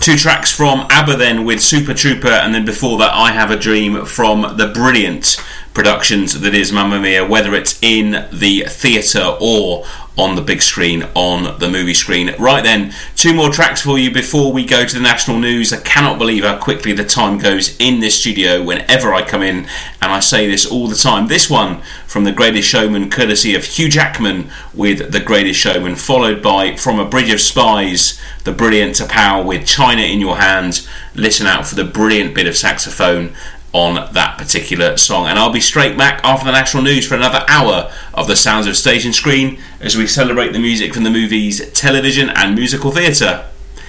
Two 0.00 0.16
tracks 0.16 0.50
from 0.50 0.86
ABBA 0.88 1.16
then 1.16 1.44
with 1.44 1.60
Super 1.60 1.92
Trooper, 1.92 2.28
and 2.28 2.54
then 2.54 2.64
before 2.64 2.96
that, 2.96 3.12
I 3.12 3.32
Have 3.32 3.50
a 3.50 3.56
Dream 3.56 4.06
from 4.06 4.56
the 4.56 4.66
brilliant 4.66 5.36
productions 5.74 6.40
that 6.40 6.54
is 6.54 6.72
Mamma 6.72 6.98
Mia, 6.98 7.26
whether 7.26 7.54
it's 7.54 7.78
in 7.82 8.26
the 8.32 8.64
theatre 8.66 9.36
or 9.38 9.84
on 10.16 10.36
the 10.36 10.42
big 10.42 10.62
screen 10.62 11.06
on 11.14 11.58
the 11.58 11.68
movie 11.68 11.92
screen. 11.92 12.34
Right 12.38 12.64
then, 12.64 12.94
two 13.14 13.34
more 13.34 13.50
tracks 13.50 13.82
for 13.82 13.98
you 13.98 14.10
before 14.10 14.54
we 14.54 14.64
go 14.64 14.86
to 14.86 14.94
the 14.94 15.02
national 15.02 15.38
news. 15.38 15.70
I 15.70 15.80
cannot 15.80 16.18
believe 16.18 16.44
how 16.44 16.58
quickly 16.58 16.92
the 16.92 17.04
time 17.04 17.36
goes 17.36 17.76
in 17.78 18.00
this 18.00 18.18
studio 18.18 18.62
whenever 18.62 19.12
I 19.12 19.22
come 19.22 19.42
in, 19.42 19.66
and 20.00 20.12
I 20.12 20.20
say 20.20 20.48
this 20.48 20.64
all 20.64 20.88
the 20.88 20.96
time. 20.96 21.28
This 21.28 21.50
one 21.50 21.82
from 22.06 22.24
The 22.24 22.32
Greatest 22.32 22.68
Showman, 22.68 23.10
courtesy 23.10 23.54
of 23.54 23.64
Hugh 23.64 23.88
Jackman 23.88 24.50
with 24.72 25.12
The 25.12 25.20
Greatest 25.20 25.60
Showman, 25.60 25.96
followed 25.96 26.42
by 26.42 26.74
From 26.76 26.98
a 26.98 27.08
Bridge 27.08 27.32
of 27.32 27.40
Spies, 27.40 28.19
the 28.44 28.52
brilliant 28.52 28.96
T'Pau 28.96 29.44
with 29.44 29.66
China 29.66 30.02
in 30.02 30.20
Your 30.20 30.36
Hands. 30.36 30.88
Listen 31.14 31.46
out 31.46 31.66
for 31.66 31.74
the 31.74 31.84
brilliant 31.84 32.34
bit 32.34 32.46
of 32.46 32.56
saxophone 32.56 33.34
on 33.72 34.12
that 34.12 34.36
particular 34.36 34.96
song. 34.96 35.26
And 35.26 35.38
I'll 35.38 35.52
be 35.52 35.60
straight 35.60 35.96
back 35.96 36.20
after 36.24 36.46
the 36.46 36.52
national 36.52 36.82
news 36.82 37.06
for 37.06 37.14
another 37.14 37.44
hour 37.48 37.92
of 38.14 38.26
the 38.26 38.36
sounds 38.36 38.66
of 38.66 38.76
stage 38.76 39.04
and 39.04 39.14
screen 39.14 39.60
as 39.80 39.96
we 39.96 40.06
celebrate 40.06 40.52
the 40.52 40.58
music 40.58 40.92
from 40.94 41.04
the 41.04 41.10
movies, 41.10 41.70
television, 41.72 42.30
and 42.30 42.54
musical 42.54 42.90
theatre. 42.90 43.46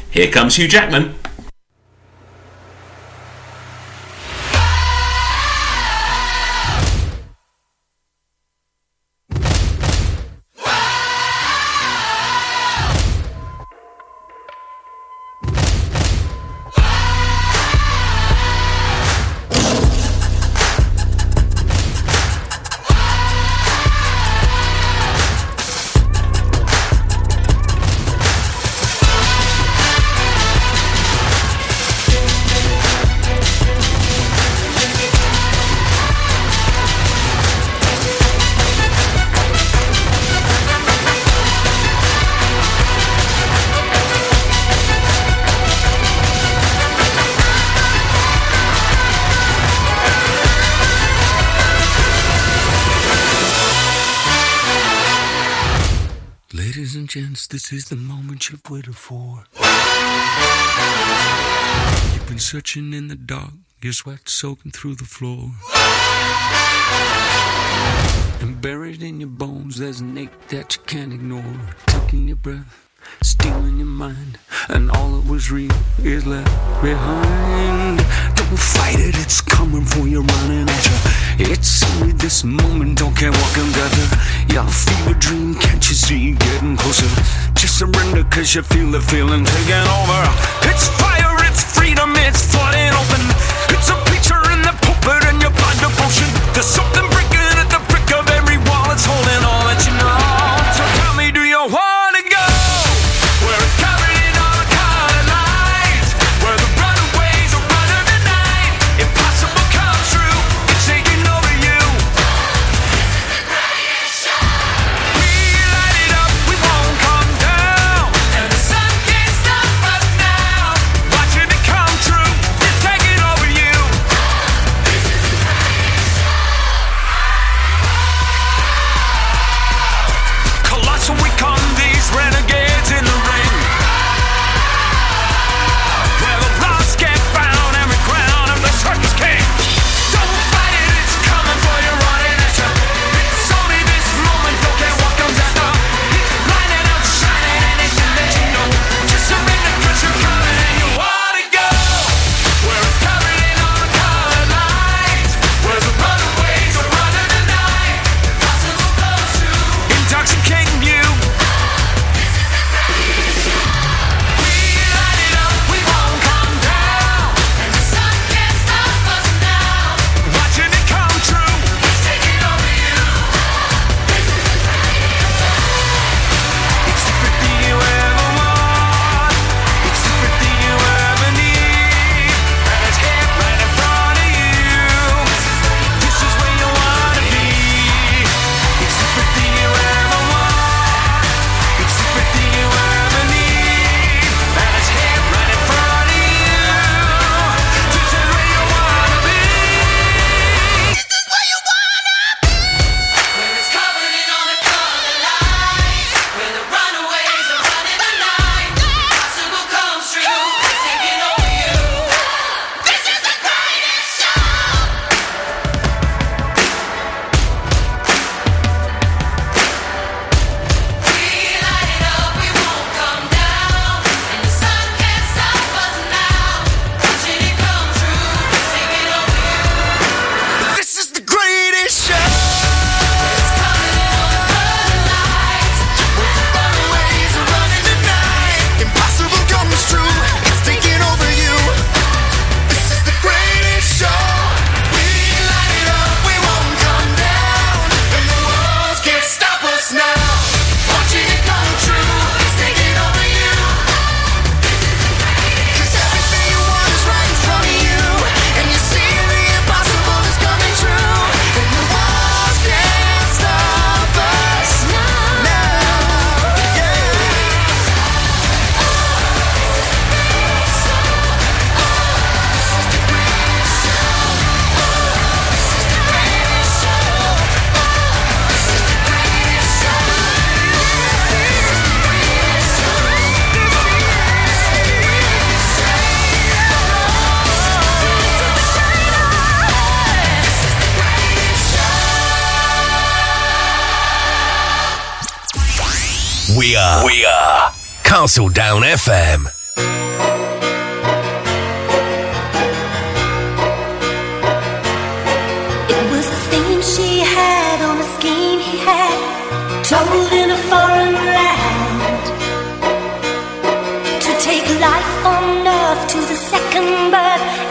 Here 0.10 0.32
comes 0.32 0.58
Hugh 0.58 0.68
Jackman. 0.68 1.16
Is 57.74 57.86
the 57.86 57.96
moment 57.96 58.50
you've 58.50 58.70
waited 58.70 58.96
for. 58.96 59.44
You've 62.14 62.28
been 62.28 62.40
searching 62.40 62.94
in 62.94 63.08
the 63.08 63.16
dark, 63.16 63.54
your 63.82 63.94
sweat 63.94 64.28
soaking 64.28 64.72
through 64.72 64.96
the 64.96 65.06
floor. 65.06 65.52
And 68.42 68.62
buried 68.62 69.02
in 69.02 69.20
your 69.20 69.30
bones, 69.30 69.78
there's 69.78 70.02
an 70.02 70.18
ache 70.18 70.48
that 70.50 70.76
you 70.76 70.82
can't 70.86 71.14
ignore. 71.14 71.60
Taking 71.86 72.28
your 72.28 72.38
breath, 72.38 72.90
stealing 73.22 73.78
your 73.78 73.88
mind, 73.88 74.38
and 74.70 74.92
all 74.92 75.12
that 75.18 75.30
was 75.30 75.52
real 75.52 75.72
is 76.04 76.26
left 76.26 76.50
behind. 76.82 77.98
Don't 78.36 78.60
fight 78.60 79.00
it, 79.00 79.16
it's 79.18 79.42
coming 79.42 79.86
for 79.86 80.08
you, 80.08 80.22
running 80.22 80.68
at 80.70 80.86
you. 80.86 81.52
It's 81.52 81.84
only 81.96 82.14
this 82.14 82.44
moment, 82.44 83.00
don't 83.00 83.16
care 83.16 83.32
what 83.32 83.54
can 83.54 83.72
gather. 83.72 84.08
Your 84.54 84.68
fever 84.68 85.18
dream, 85.20 85.56
can't 85.56 85.84
you 85.90 85.96
see 85.96 86.34
getting 86.34 86.78
closer? 86.78 87.10
Just 87.56 87.80
surrender, 87.80 88.24
cause 88.30 88.54
you 88.56 88.62
feel 88.62 88.92
the 88.92 89.02
feeling 89.02 89.46
taking 89.46 89.88
over. 89.98 90.22
It's 90.70 90.88
fire, 91.02 91.36
it's 91.48 91.64
freedom, 91.64 92.14
it's 92.28 92.46
flooding 92.52 92.94
open. 92.94 93.24
It's 93.74 93.90
a 93.90 93.98
picture 94.12 94.42
in 94.54 94.62
the 94.62 94.74
pulpit 94.86 95.26
and 95.30 95.42
your 95.42 95.52
blind 95.52 95.80
devotion. 95.80 96.28
There's 96.54 96.70
something 96.70 97.08
breaking 97.10 97.50
at 97.62 97.70
the 97.70 97.82
brick 97.90 98.10
of 98.14 98.30
every 98.30 98.58
wall, 98.70 98.92
it's 98.92 99.06
holding 99.06 99.44
all 99.46 99.64
that 99.70 99.82
you 99.86 99.94
know. 99.98 100.11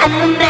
And 0.03 0.13
the 0.15 0.39
man 0.39 0.50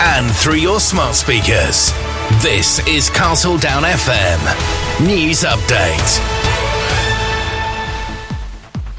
and 0.00 0.34
through 0.34 0.56
your 0.56 0.80
smart 0.80 1.14
speakers. 1.14 1.92
This 2.42 2.78
is 2.86 3.10
Castledown 3.10 3.82
FM. 3.82 5.06
News 5.06 5.42
update. 5.44 6.29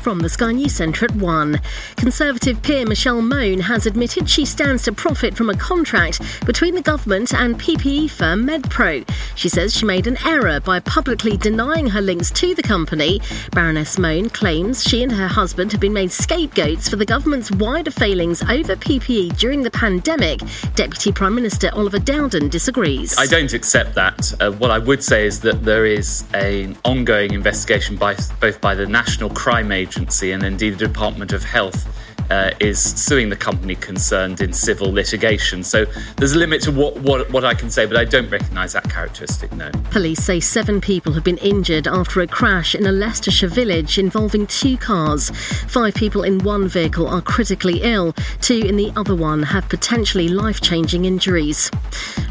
From 0.01 0.17
the 0.17 0.29
Sky 0.29 0.51
News 0.51 0.73
Centre 0.73 1.05
at 1.05 1.15
1. 1.15 1.61
Conservative 1.95 2.59
peer 2.63 2.87
Michelle 2.87 3.21
Mone 3.21 3.59
has 3.59 3.85
admitted 3.85 4.27
she 4.27 4.45
stands 4.45 4.81
to 4.83 4.91
profit 4.91 5.37
from 5.37 5.47
a 5.47 5.55
contract 5.55 6.19
between 6.43 6.73
the 6.73 6.81
government 6.81 7.35
and 7.35 7.59
PPE 7.59 8.09
firm 8.09 8.47
MedPro. 8.47 9.07
She 9.35 9.47
says 9.47 9.77
she 9.77 9.85
made 9.85 10.07
an 10.07 10.17
error 10.25 10.59
by 10.59 10.79
publicly 10.79 11.37
denying 11.37 11.85
her 11.85 12.01
links 12.01 12.31
to 12.31 12.55
the 12.55 12.63
company. 12.63 13.21
Baroness 13.51 13.99
Mone 13.99 14.31
claims 14.31 14.83
she 14.83 15.03
and 15.03 15.11
her 15.11 15.27
husband 15.27 15.71
have 15.71 15.79
been 15.79 15.93
made 15.93 16.11
scapegoats 16.11 16.89
for 16.89 16.95
the 16.95 17.05
government's 17.05 17.51
wider 17.51 17.91
failings 17.91 18.41
over 18.41 18.75
PPE 18.75 19.37
during 19.37 19.61
the 19.61 19.69
pandemic. 19.69 20.41
Deputy 20.73 21.11
Prime 21.11 21.35
Minister 21.35 21.69
Oliver 21.73 21.99
Dowden 21.99 22.49
disagrees. 22.49 23.15
I 23.19 23.27
don't 23.27 23.53
accept 23.53 23.93
that. 23.93 24.33
Uh, 24.41 24.51
what 24.53 24.71
I 24.71 24.79
would 24.79 25.03
say 25.03 25.27
is 25.27 25.41
that 25.41 25.63
there 25.63 25.85
is 25.85 26.25
an 26.33 26.75
ongoing 26.85 27.33
investigation 27.33 27.97
by 27.97 28.15
both 28.39 28.59
by 28.59 28.73
the 28.73 28.87
National 28.87 29.29
Crime 29.29 29.71
Agency 29.71 29.90
and 30.31 30.43
indeed 30.43 30.77
the 30.77 30.87
Department 30.87 31.33
of 31.33 31.43
Health 31.43 31.87
uh, 32.31 32.51
is 32.61 32.79
suing 32.81 33.27
the 33.27 33.35
company 33.35 33.75
concerned 33.75 34.39
in 34.39 34.53
civil 34.53 34.89
litigation. 34.91 35.63
So 35.63 35.85
there's 36.15 36.31
a 36.31 36.37
limit 36.37 36.61
to 36.63 36.71
what, 36.71 36.95
what, 36.99 37.29
what 37.29 37.43
I 37.43 37.53
can 37.53 37.69
say, 37.69 37.85
but 37.85 37.97
I 37.97 38.05
don't 38.05 38.29
recognise 38.29 38.71
that 38.71 38.89
characteristic, 38.89 39.51
no. 39.51 39.69
Police 39.91 40.23
say 40.23 40.39
seven 40.39 40.79
people 40.79 41.11
have 41.11 41.25
been 41.25 41.37
injured 41.39 41.87
after 41.87 42.21
a 42.21 42.27
crash 42.27 42.73
in 42.73 42.85
a 42.87 42.91
Leicestershire 42.91 43.49
village 43.49 43.97
involving 43.97 44.47
two 44.47 44.77
cars. 44.77 45.29
Five 45.67 45.93
people 45.93 46.23
in 46.23 46.39
one 46.39 46.69
vehicle 46.69 47.05
are 47.05 47.21
critically 47.21 47.81
ill, 47.81 48.13
two 48.39 48.61
in 48.61 48.77
the 48.77 48.93
other 48.95 49.15
one 49.15 49.43
have 49.43 49.67
potentially 49.67 50.29
life 50.29 50.61
changing 50.61 51.03
injuries. 51.03 51.69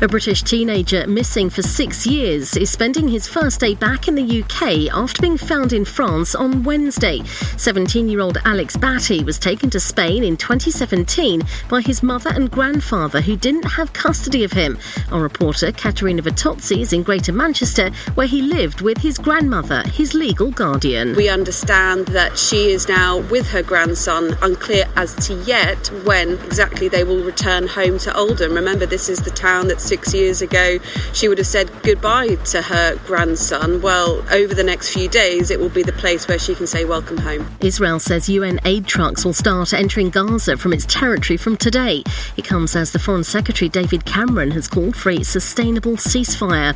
A 0.00 0.08
British 0.08 0.42
teenager 0.42 1.06
missing 1.06 1.50
for 1.50 1.60
six 1.60 2.06
years 2.06 2.56
is 2.56 2.70
spending 2.70 3.08
his 3.08 3.28
first 3.28 3.60
day 3.60 3.74
back 3.74 4.08
in 4.08 4.14
the 4.14 4.42
UK 4.42 4.94
after 4.94 5.20
being 5.20 5.36
found 5.36 5.74
in 5.74 5.84
France 5.84 6.34
on 6.34 6.62
Wednesday. 6.62 7.22
17 7.58 8.08
year 8.08 8.20
old 8.20 8.38
Alex 8.46 8.78
Batty 8.78 9.22
was 9.22 9.38
taken 9.38 9.68
to 9.68 9.80
Spain 9.90 10.22
in 10.22 10.36
2017 10.36 11.42
by 11.68 11.80
his 11.80 12.00
mother 12.00 12.30
and 12.30 12.48
grandfather 12.48 13.20
who 13.20 13.36
didn't 13.36 13.64
have 13.64 13.92
custody 13.92 14.44
of 14.44 14.52
him. 14.52 14.78
Our 15.10 15.20
reporter 15.20 15.72
Katerina 15.72 16.22
Vitozzi 16.22 16.78
is 16.78 16.92
in 16.92 17.02
Greater 17.02 17.32
Manchester 17.32 17.90
where 18.14 18.28
he 18.28 18.40
lived 18.40 18.82
with 18.82 18.98
his 18.98 19.18
grandmother, 19.18 19.82
his 19.88 20.14
legal 20.14 20.52
guardian. 20.52 21.16
We 21.16 21.28
understand 21.28 22.06
that 22.08 22.38
she 22.38 22.70
is 22.70 22.88
now 22.88 23.18
with 23.18 23.50
her 23.50 23.64
grandson, 23.64 24.36
unclear 24.42 24.84
as 24.94 25.12
to 25.26 25.34
yet 25.42 25.88
when 26.04 26.34
exactly 26.44 26.88
they 26.88 27.02
will 27.02 27.24
return 27.24 27.66
home 27.66 27.98
to 27.98 28.16
Oldham. 28.16 28.54
Remember, 28.54 28.86
this 28.86 29.08
is 29.08 29.22
the 29.22 29.30
town 29.32 29.66
that 29.68 29.80
six 29.80 30.14
years 30.14 30.40
ago 30.40 30.78
she 31.12 31.26
would 31.26 31.38
have 31.38 31.48
said 31.48 31.68
goodbye 31.82 32.36
to 32.36 32.62
her 32.62 32.96
grandson. 33.06 33.82
Well, 33.82 34.24
over 34.30 34.54
the 34.54 34.62
next 34.62 34.92
few 34.92 35.08
days, 35.08 35.50
it 35.50 35.58
will 35.58 35.68
be 35.68 35.82
the 35.82 35.92
place 35.92 36.28
where 36.28 36.38
she 36.38 36.54
can 36.54 36.68
say 36.68 36.84
welcome 36.84 37.18
home. 37.18 37.44
Israel 37.60 37.98
says 37.98 38.28
UN 38.28 38.60
aid 38.64 38.86
trucks 38.86 39.24
will 39.24 39.34
start 39.34 39.69
entering 39.72 40.10
Gaza 40.10 40.56
from 40.56 40.72
its 40.72 40.86
territory 40.86 41.36
from 41.36 41.56
today. 41.56 42.02
It 42.36 42.44
comes 42.44 42.76
as 42.76 42.92
the 42.92 42.98
Foreign 42.98 43.24
Secretary 43.24 43.68
David 43.68 44.04
Cameron 44.04 44.50
has 44.52 44.68
called 44.68 44.96
for 44.96 45.10
a 45.10 45.22
sustainable 45.22 45.92
ceasefire. 45.92 46.74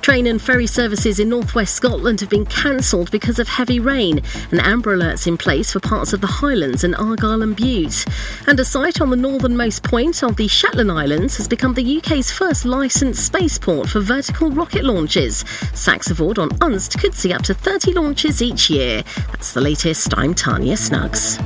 Train 0.00 0.26
and 0.26 0.40
ferry 0.40 0.66
services 0.66 1.20
in 1.20 1.28
northwest 1.28 1.74
Scotland 1.74 2.20
have 2.20 2.30
been 2.30 2.46
cancelled 2.46 3.10
because 3.10 3.38
of 3.38 3.48
heavy 3.48 3.80
rain, 3.80 4.20
and 4.50 4.60
amber 4.60 4.96
alerts 4.96 5.26
in 5.26 5.36
place 5.36 5.72
for 5.72 5.80
parts 5.80 6.12
of 6.12 6.20
the 6.20 6.26
Highlands 6.26 6.84
and 6.84 6.96
Argyll 6.96 7.42
and 7.42 7.54
Bute. 7.54 8.04
And 8.46 8.58
a 8.58 8.64
site 8.64 9.00
on 9.00 9.10
the 9.10 9.16
northernmost 9.16 9.82
point 9.82 10.22
of 10.22 10.36
the 10.36 10.48
Shetland 10.48 10.90
Islands 10.90 11.36
has 11.36 11.48
become 11.48 11.74
the 11.74 11.98
UK's 11.98 12.30
first 12.30 12.64
licensed 12.64 13.24
spaceport 13.24 13.88
for 13.88 14.00
vertical 14.00 14.50
rocket 14.50 14.84
launches. 14.84 15.44
Saxavord 15.74 16.38
on 16.38 16.50
Unst 16.60 16.98
could 16.98 17.14
see 17.14 17.32
up 17.32 17.42
to 17.42 17.54
30 17.54 17.92
launches 17.92 18.42
each 18.42 18.70
year. 18.70 19.02
That's 19.28 19.52
the 19.52 19.60
latest. 19.60 20.16
I'm 20.16 20.34
Tanya 20.34 20.76
Snuggs. 20.76 21.38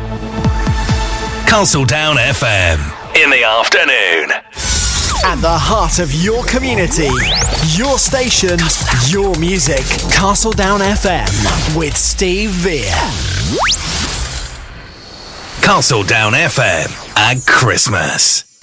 Castledown 1.54 2.16
FM 2.16 2.80
in 3.22 3.30
the 3.30 3.44
afternoon. 3.44 4.32
At 5.24 5.40
the 5.40 5.56
heart 5.56 6.00
of 6.00 6.12
your 6.12 6.44
community, 6.46 7.08
your 7.78 7.96
station, 7.96 8.58
your 9.06 9.38
music. 9.38 9.78
Castledown 10.10 10.80
FM 10.80 11.78
with 11.78 11.96
Steve 11.96 12.50
Veer. 12.50 12.90
Castledown 15.62 16.32
FM 16.32 17.16
at 17.16 17.46
Christmas. 17.46 18.53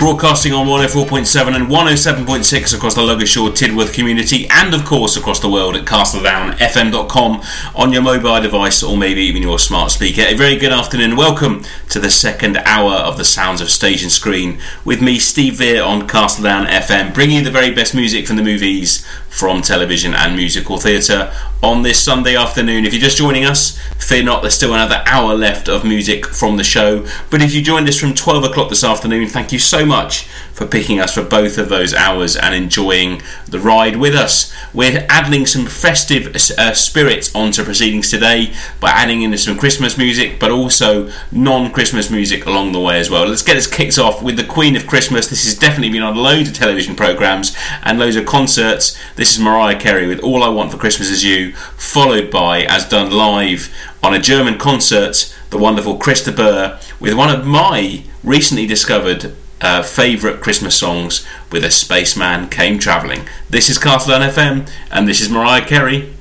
Broadcasting 0.00 0.54
on 0.54 0.66
104.7 0.66 1.54
and 1.54 1.66
107.6 1.66 2.74
across 2.74 2.94
the 2.94 3.02
Ludgershall 3.02 3.50
Tidworth 3.50 3.92
community 3.92 4.48
and, 4.48 4.72
of 4.72 4.86
course, 4.86 5.14
across 5.14 5.40
the 5.40 5.48
world 5.50 5.76
at 5.76 5.84
castledownfm.com 5.84 7.42
on 7.76 7.92
your 7.92 8.00
mobile 8.00 8.40
device 8.40 8.82
or 8.82 8.96
maybe 8.96 9.20
even 9.20 9.42
your 9.42 9.58
smart 9.58 9.90
speaker. 9.90 10.22
A 10.22 10.32
very 10.32 10.56
good 10.56 10.72
afternoon. 10.72 11.16
Welcome 11.16 11.66
to 11.90 12.00
the 12.00 12.08
second 12.08 12.56
hour 12.64 12.94
of 12.94 13.18
the 13.18 13.26
Sounds 13.26 13.60
of 13.60 13.68
Stage 13.68 14.02
and 14.02 14.10
Screen 14.10 14.58
with 14.86 15.02
me, 15.02 15.18
Steve 15.18 15.58
Veer, 15.58 15.82
on 15.82 16.08
Castledown 16.08 16.64
FM, 16.64 17.12
bringing 17.12 17.36
you 17.36 17.44
the 17.44 17.50
very 17.50 17.70
best 17.70 17.94
music 17.94 18.26
from 18.26 18.36
the 18.36 18.42
movies, 18.42 19.06
from 19.30 19.62
television 19.62 20.12
and 20.12 20.36
musical 20.36 20.76
theatre 20.76 21.32
on 21.62 21.82
this 21.82 22.02
Sunday 22.02 22.36
afternoon. 22.36 22.84
If 22.84 22.92
you're 22.92 23.00
just 23.00 23.16
joining 23.16 23.44
us, 23.44 23.78
fear 23.96 24.22
not, 24.22 24.42
there's 24.42 24.54
still 24.54 24.74
another 24.74 25.02
hour 25.06 25.34
left 25.34 25.68
of 25.68 25.84
music 25.84 26.26
from 26.26 26.56
the 26.56 26.64
show. 26.64 27.06
But 27.30 27.40
if 27.40 27.54
you 27.54 27.62
joined 27.62 27.88
us 27.88 27.98
from 27.98 28.14
12 28.14 28.44
o'clock 28.44 28.68
this 28.68 28.84
afternoon, 28.84 29.28
thank 29.28 29.52
you 29.52 29.58
so 29.58 29.86
much 29.86 30.24
for 30.52 30.66
picking 30.66 31.00
us 31.00 31.14
for 31.14 31.22
both 31.22 31.58
of 31.58 31.68
those 31.68 31.94
hours 31.94 32.36
and 32.36 32.54
enjoying 32.54 33.22
the 33.46 33.60
ride 33.60 33.96
with 33.96 34.14
us. 34.14 34.52
We're 34.72 35.04
adding 35.08 35.46
some 35.46 35.66
festive 35.66 36.34
uh, 36.36 36.74
spirit 36.74 37.30
onto 37.34 37.64
proceedings 37.64 38.08
today 38.08 38.52
by 38.78 38.90
adding 38.90 39.22
in 39.22 39.36
some 39.36 39.58
Christmas 39.58 39.98
music, 39.98 40.38
but 40.38 40.52
also 40.52 41.10
non 41.32 41.72
Christmas 41.72 42.10
music 42.10 42.46
along 42.46 42.72
the 42.72 42.80
way 42.80 43.00
as 43.00 43.10
well. 43.10 43.26
Let's 43.26 43.42
get 43.42 43.54
this 43.54 43.66
kicked 43.66 43.98
off 43.98 44.22
with 44.22 44.36
the 44.36 44.44
Queen 44.44 44.76
of 44.76 44.86
Christmas. 44.86 45.28
This 45.28 45.44
has 45.44 45.58
definitely 45.58 45.90
been 45.90 46.04
on 46.04 46.14
loads 46.14 46.50
of 46.50 46.54
television 46.54 46.94
programmes 46.94 47.56
and 47.82 47.98
loads 47.98 48.14
of 48.14 48.26
concerts. 48.26 48.96
This 49.16 49.34
is 49.34 49.40
Mariah 49.40 49.78
Carey 49.78 50.06
with 50.06 50.20
All 50.20 50.44
I 50.44 50.48
Want 50.48 50.70
for 50.70 50.78
Christmas 50.78 51.10
Is 51.10 51.24
You, 51.24 51.52
followed 51.52 52.30
by, 52.30 52.62
as 52.62 52.88
done 52.88 53.10
live 53.10 53.74
on 54.04 54.14
a 54.14 54.20
German 54.20 54.56
concert, 54.56 55.34
the 55.50 55.58
wonderful 55.58 55.98
Chris 55.98 56.22
de 56.22 56.30
Burgh 56.30 56.78
with 57.00 57.14
one 57.14 57.28
of 57.34 57.44
my 57.44 58.04
recently 58.22 58.66
discovered 58.66 59.34
uh, 59.60 59.82
favourite 59.82 60.40
Christmas 60.40 60.74
songs 60.74 61.26
with 61.52 61.64
a 61.64 61.70
spaceman 61.70 62.48
came 62.48 62.78
travelling. 62.78 63.28
This 63.48 63.68
is 63.68 63.78
Castledown 63.78 64.28
FM 64.28 64.70
and 64.90 65.06
this 65.06 65.20
is 65.20 65.28
Mariah 65.28 65.66
Carey. 65.66 66.12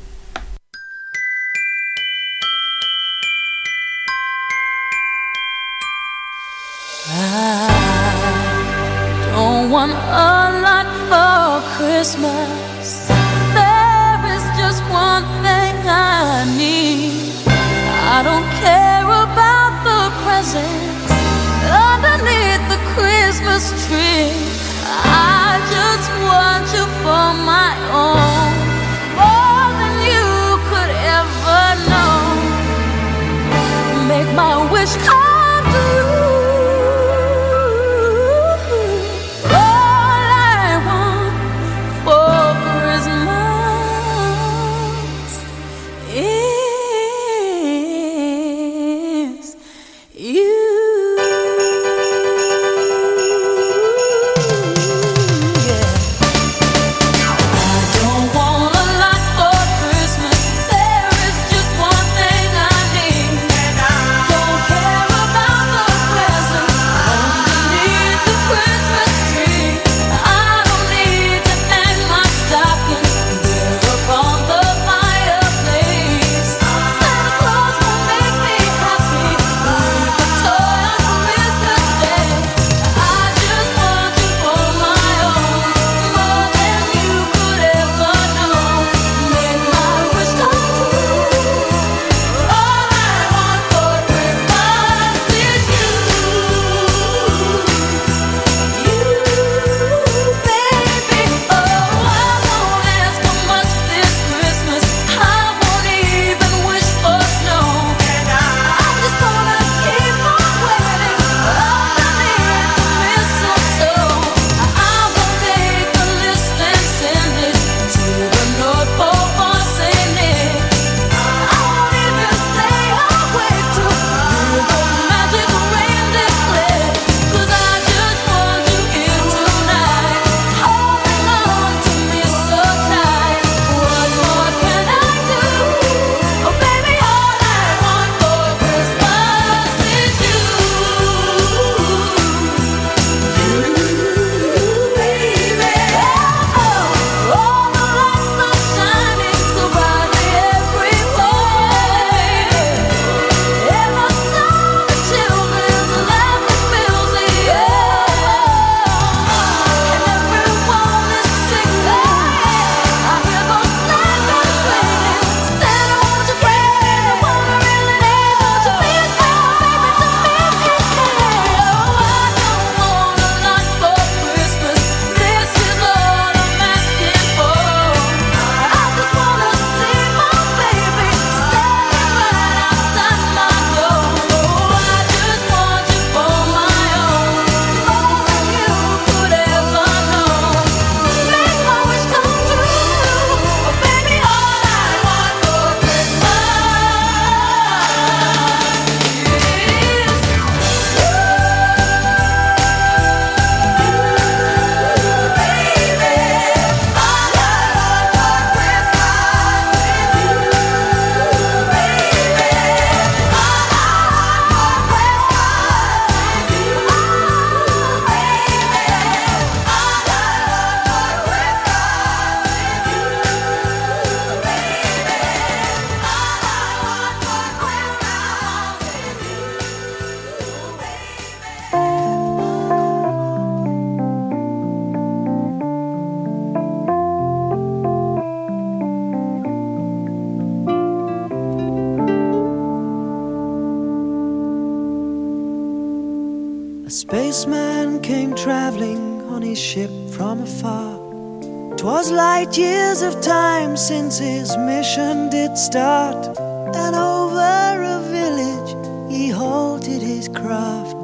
Of 253.09 253.21
time 253.21 253.75
since 253.75 254.19
his 254.19 254.55
mission 254.57 255.29
did 255.29 255.57
start, 255.57 256.37
and 256.75 256.95
over 256.95 257.81
a 257.95 257.99
village 258.17 258.71
he 259.11 259.29
halted 259.29 259.99
his 259.99 260.27
craft, 260.27 260.95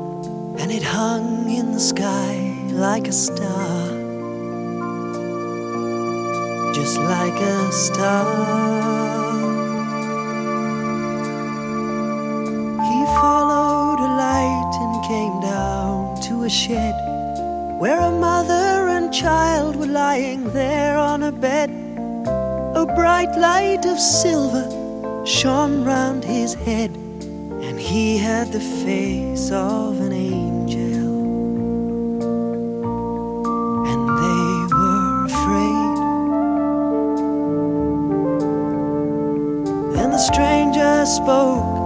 and 0.60 0.72
it 0.72 0.84
hung 0.84 1.50
in 1.50 1.72
the 1.72 1.80
sky 1.80 2.36
like 2.70 3.08
a 3.08 3.12
star, 3.12 3.88
just 6.76 6.98
like 6.98 7.40
a 7.42 7.72
star. 7.72 8.26
He 12.90 13.00
followed 13.20 14.00
a 14.08 14.12
light 14.26 14.74
and 14.84 14.94
came 15.12 15.40
down 15.42 16.22
to 16.28 16.44
a 16.44 16.50
shed 16.50 16.96
where 17.80 18.00
a 18.00 18.15
bright 23.16 23.38
light 23.38 23.86
of 23.86 23.98
silver 23.98 24.68
shone 25.26 25.86
round 25.86 26.22
his 26.22 26.54
head, 26.54 26.92
and 27.66 27.80
he 27.80 28.18
had 28.18 28.52
the 28.52 28.60
face 28.60 29.52
of 29.52 30.02
an 30.02 30.12
angel. 30.12 31.14
And 33.92 34.02
they 34.22 34.52
were 34.76 35.26
afraid. 35.32 35.96
Then 39.96 40.10
the 40.12 40.24
stranger 40.32 41.06
spoke. 41.06 41.78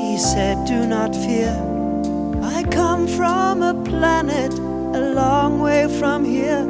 He 0.00 0.18
said, 0.18 0.66
Do 0.66 0.88
not 0.88 1.14
fear. 1.14 1.54
I 2.42 2.64
come 2.64 3.06
from 3.06 3.62
a 3.62 3.74
planet 3.84 4.52
a 5.00 5.12
long 5.14 5.60
way 5.60 5.86
from 6.00 6.24
here, 6.24 6.66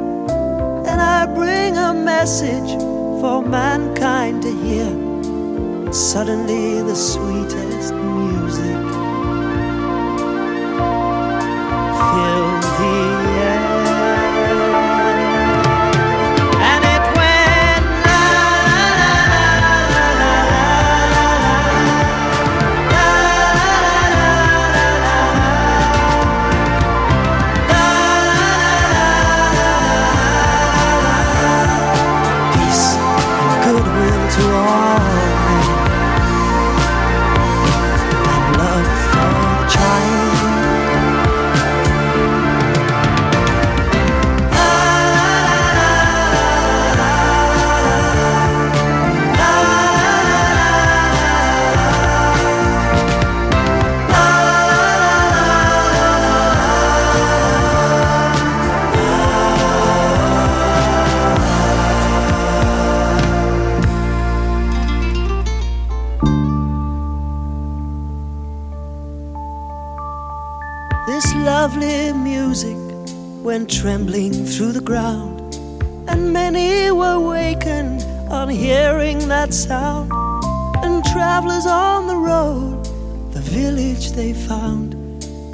and 0.89 1.01
I 1.01 1.25
bring 1.25 1.75
a 1.75 1.91
message 1.91 2.88
for 3.19 3.41
mankind 3.41 4.41
to 4.43 4.51
hear. 4.63 4.89
Suddenly, 5.91 6.81
the 6.83 6.95
sweetest 6.95 7.93
found 84.49 84.95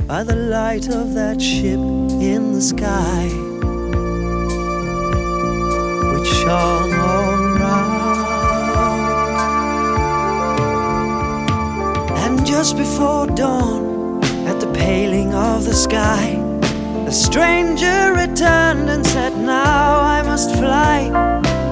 by 0.07 0.23
the 0.23 0.37
light 0.37 0.87
of 0.87 1.13
that 1.13 1.41
ship 1.41 1.81
in 2.33 2.53
the 2.53 2.61
sky, 2.61 3.25
which 6.11 6.29
shone 6.39 6.93
all 6.93 7.33
around. 7.49 8.15
And 12.23 12.45
just 12.45 12.77
before 12.77 13.27
dawn, 13.27 14.23
at 14.47 14.61
the 14.61 14.71
paling 14.73 15.33
of 15.33 15.65
the 15.65 15.73
sky, 15.73 16.25
the 17.03 17.11
stranger 17.11 18.13
returned 18.13 18.89
and 18.89 19.05
said, 19.05 19.37
Now 19.37 19.99
I 19.99 20.21
must 20.23 20.51
fly. 20.55 21.09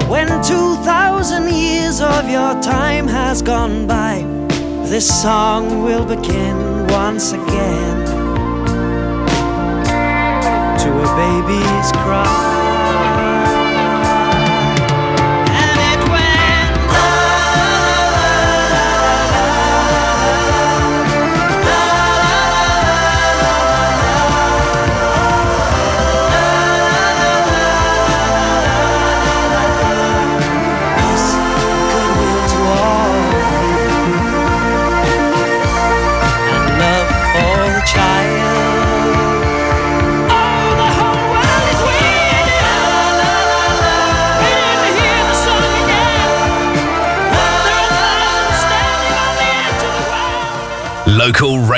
When 0.10 0.28
2,000 0.28 1.54
years 1.54 2.02
of 2.02 2.30
your 2.30 2.54
time 2.62 3.08
has 3.08 3.42
gone 3.42 3.88
by, 3.88 4.16
this 4.92 5.08
song 5.24 5.84
will 5.86 6.06
begin 6.06 6.73
once 6.94 7.32
again 7.32 8.06
to 10.78 10.90
a 10.92 11.08
baby's 11.18 11.92
cry. 12.04 12.53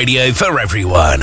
Radio 0.06 0.32
for 0.34 0.60
everyone. 0.60 1.22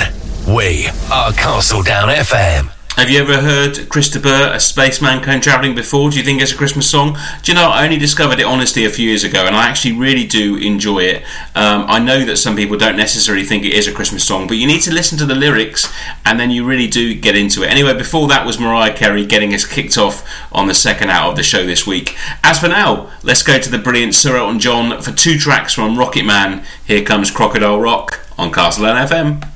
We 0.48 0.88
are 1.12 1.30
Castledown 1.30 2.12
FM. 2.12 2.72
Have 2.96 3.10
you 3.10 3.20
ever 3.20 3.40
heard 3.40 3.88
Chris 3.88 4.10
de 4.10 4.18
Burgh, 4.18 4.56
a 4.56 4.58
spaceman 4.58 5.22
came 5.22 5.40
travelling 5.40 5.76
before? 5.76 6.10
Do 6.10 6.18
you 6.18 6.24
think 6.24 6.42
it's 6.42 6.50
a 6.50 6.56
Christmas 6.56 6.90
song? 6.90 7.16
Do 7.44 7.52
you 7.52 7.54
know, 7.54 7.70
I 7.70 7.84
only 7.84 7.96
discovered 7.96 8.40
it 8.40 8.44
honestly 8.44 8.84
a 8.84 8.90
few 8.90 9.08
years 9.08 9.22
ago 9.22 9.46
and 9.46 9.54
I 9.54 9.68
actually 9.68 9.92
really 9.92 10.26
do 10.26 10.56
enjoy 10.56 11.04
it. 11.04 11.22
Um, 11.54 11.84
I 11.86 12.00
know 12.00 12.24
that 12.24 12.38
some 12.38 12.56
people 12.56 12.76
don't 12.76 12.96
necessarily 12.96 13.44
think 13.44 13.64
it 13.64 13.72
is 13.72 13.86
a 13.86 13.92
Christmas 13.92 14.26
song, 14.26 14.48
but 14.48 14.56
you 14.56 14.66
need 14.66 14.80
to 14.80 14.92
listen 14.92 15.16
to 15.18 15.26
the 15.26 15.36
lyrics 15.36 15.88
and 16.24 16.40
then 16.40 16.50
you 16.50 16.64
really 16.64 16.88
do 16.88 17.14
get 17.14 17.36
into 17.36 17.62
it. 17.62 17.70
Anyway, 17.70 17.94
before 17.96 18.26
that 18.28 18.44
was 18.44 18.58
Mariah 18.58 18.96
Carey 18.96 19.24
getting 19.24 19.54
us 19.54 19.64
kicked 19.64 19.96
off 19.96 20.28
on 20.50 20.66
the 20.66 20.74
second 20.74 21.08
hour 21.08 21.30
of 21.30 21.36
the 21.36 21.44
show 21.44 21.64
this 21.64 21.86
week. 21.86 22.16
As 22.42 22.58
for 22.58 22.66
now, 22.66 23.12
let's 23.22 23.44
go 23.44 23.60
to 23.60 23.70
the 23.70 23.78
brilliant 23.78 24.16
Sir 24.16 24.36
Elton 24.36 24.58
John 24.58 25.00
for 25.00 25.12
two 25.12 25.38
tracks 25.38 25.72
from 25.72 25.96
Rocket 25.96 26.24
Man. 26.24 26.64
Here 26.84 27.04
comes 27.04 27.30
Crocodile 27.30 27.78
Rock 27.78 28.21
on 28.42 28.50
Castle 28.50 28.86
FM. 28.86 29.51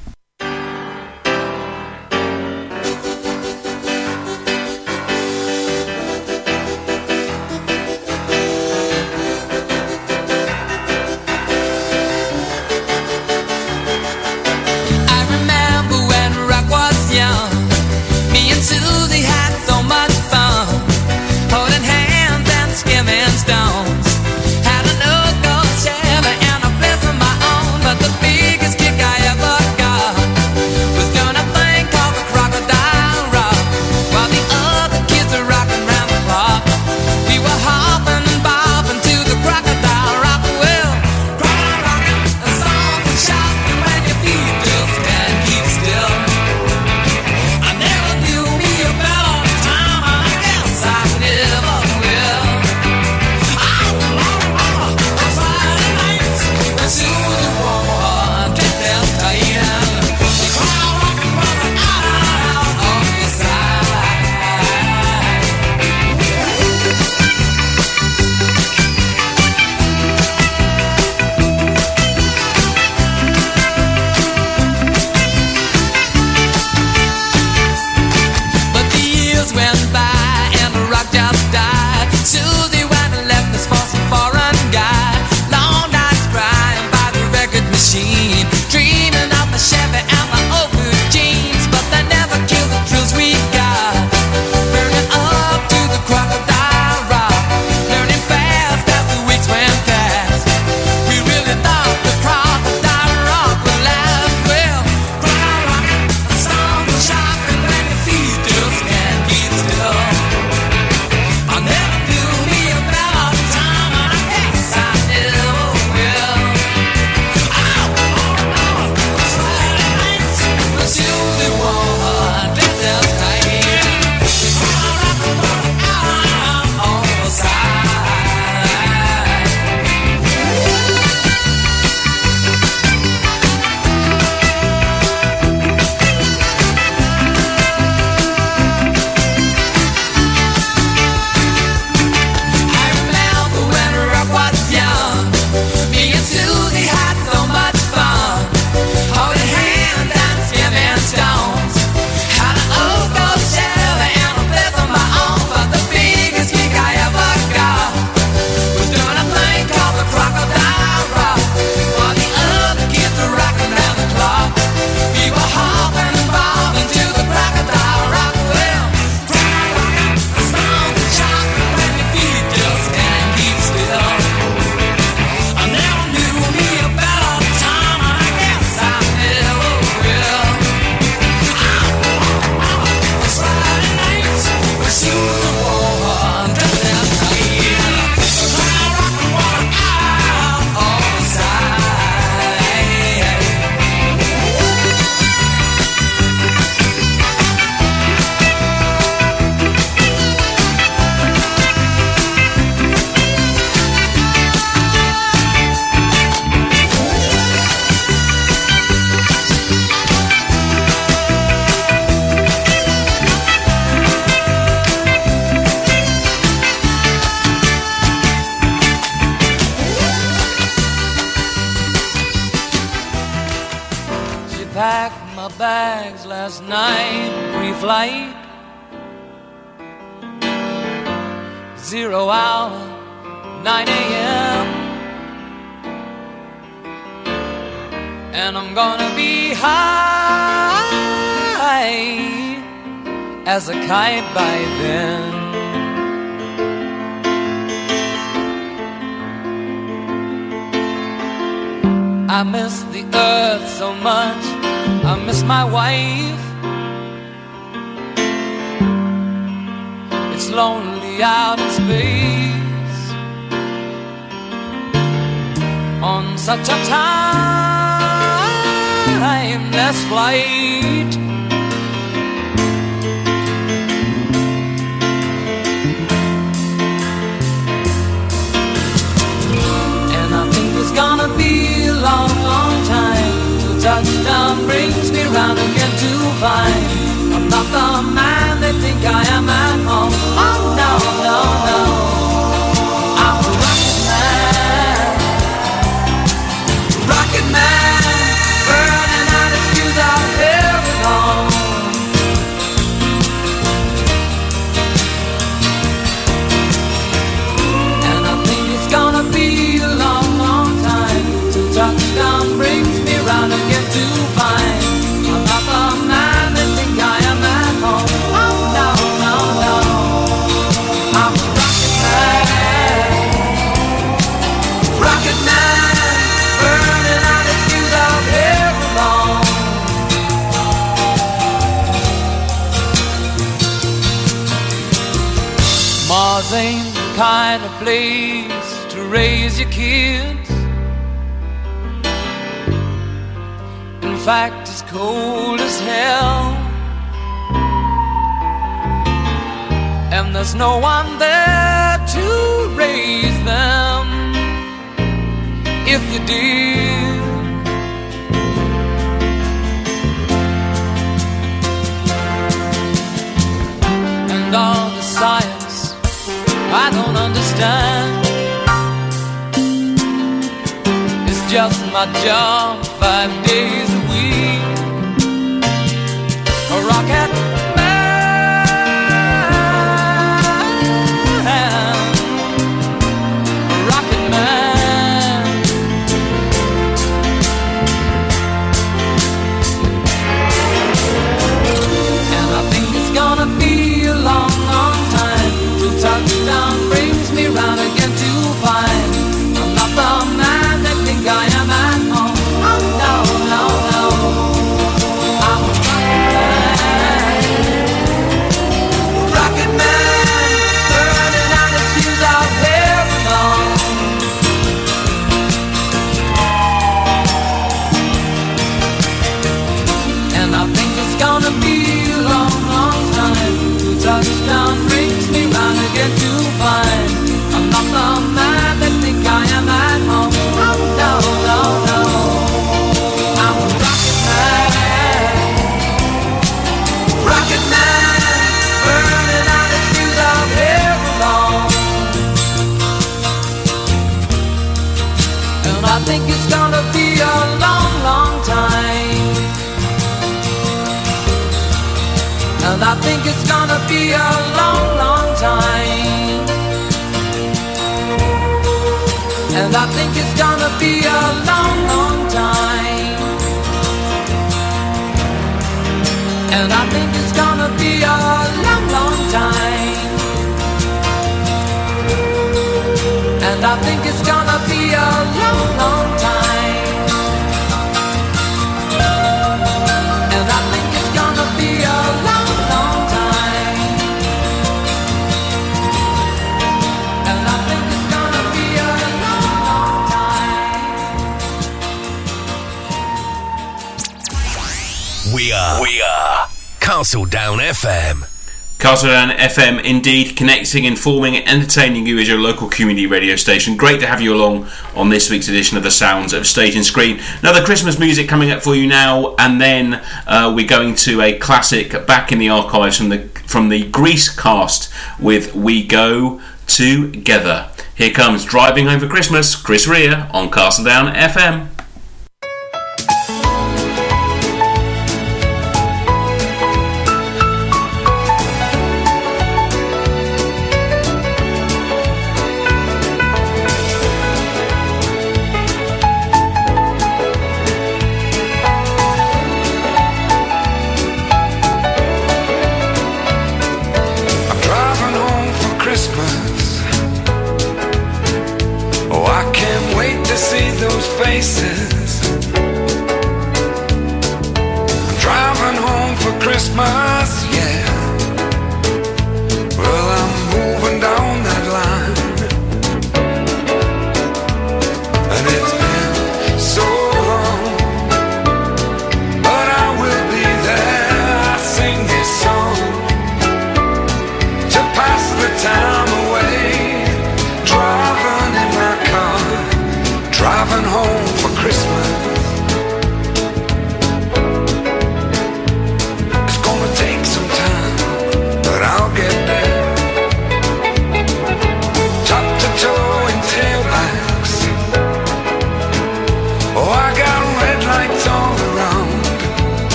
and 499.04 499.32
FM, 499.32 499.84
indeed, 499.84 500.36
connecting, 500.36 500.84
informing, 500.84 501.36
entertaining 501.36 502.06
you 502.06 502.18
as 502.18 502.28
your 502.28 502.38
local 502.38 502.68
community 502.68 503.06
radio 503.06 503.36
station. 503.36 503.76
Great 503.76 504.00
to 504.00 504.06
have 504.06 504.20
you 504.20 504.34
along 504.34 504.68
on 504.94 505.10
this 505.10 505.28
week's 505.28 505.48
edition 505.48 505.76
of 505.76 505.82
The 505.82 505.90
Sounds 505.90 506.32
of 506.32 506.46
Stage 506.46 506.74
and 506.76 506.84
Screen. 506.84 507.20
Another 507.40 507.64
Christmas 507.64 507.98
music 507.98 508.28
coming 508.28 508.50
up 508.50 508.62
for 508.62 508.74
you 508.74 508.86
now, 508.86 509.34
and 509.38 509.60
then 509.60 510.02
uh, 510.26 510.52
we're 510.54 510.66
going 510.66 510.94
to 510.94 511.20
a 511.20 511.38
classic 511.38 512.06
back 512.06 512.32
in 512.32 512.38
the 512.38 512.48
archives 512.48 512.96
from 512.96 513.10
the 513.10 513.28
from 513.46 513.68
the 513.68 513.88
Grease 513.90 514.34
cast 514.34 514.92
with 515.20 515.54
We 515.54 515.86
Go 515.86 516.40
Together. 516.66 517.70
Here 517.94 518.12
comes 518.12 518.44
Driving 518.44 518.86
Home 518.86 519.00
for 519.00 519.08
Christmas, 519.08 519.54
Chris 519.56 519.86
Rea 519.86 520.14
on 520.32 520.50
Castledown 520.50 521.12
FM. 521.14 521.75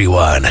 everyone. 0.00 0.44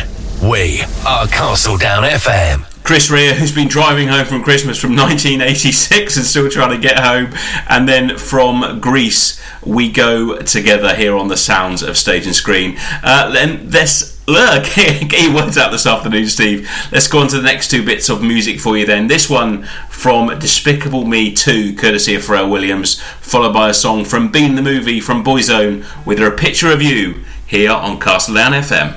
We 0.44 0.82
are 1.08 1.26
Castledown 1.26 2.08
FM. 2.08 2.84
Chris 2.84 3.10
Rea, 3.10 3.34
who's 3.34 3.52
been 3.52 3.68
driving 3.68 4.08
home 4.08 4.28
from 4.28 4.44
Christmas 4.44 4.80
from 4.80 4.92
1986 4.96 6.18
and 6.18 6.24
still 6.24 6.52
trying 6.52 6.80
to 6.80 6.88
get 6.88 7.00
home. 7.00 7.34
And 7.68 7.90
then 7.90 8.16
from 8.20 8.80
Grease, 8.80 9.42
we 9.66 9.92
go 9.92 10.38
together 10.38 10.94
here 10.94 11.18
on 11.18 11.30
the 11.30 11.36
sounds 11.36 11.82
of 11.82 11.98
stage 11.98 12.28
and 12.28 12.36
screen. 12.36 12.78
Uh, 13.02 13.58
this 13.64 14.24
look, 14.28 14.66
get 14.76 15.24
your 15.24 15.34
words 15.34 15.58
out 15.58 15.72
this 15.72 15.88
afternoon, 15.88 16.28
Steve. 16.28 16.70
Let's 16.92 17.08
go 17.08 17.18
on 17.18 17.28
to 17.30 17.38
the 17.38 17.42
next 17.42 17.72
two 17.72 17.84
bits 17.84 18.08
of 18.08 18.22
music 18.22 18.60
for 18.60 18.78
you 18.78 18.86
then. 18.86 19.08
This 19.08 19.32
one 19.32 19.64
from 19.90 20.38
Despicable 20.38 21.06
Me 21.06 21.34
2, 21.34 21.76
courtesy 21.76 22.14
of 22.14 22.22
Pharrell 22.22 22.52
Williams, 22.52 23.02
followed 23.20 23.54
by 23.54 23.70
a 23.70 23.74
song 23.74 24.06
from 24.06 24.32
Bean 24.32 24.54
the 24.54 24.62
Movie 24.62 25.00
from 25.00 25.24
Boyzone 25.24 26.06
with 26.06 26.20
a 26.20 26.30
picture 26.30 26.72
of 26.72 26.84
you 26.84 27.24
here 27.48 27.72
on 27.72 28.00
Castledown 28.00 28.52
FM. 28.52 28.96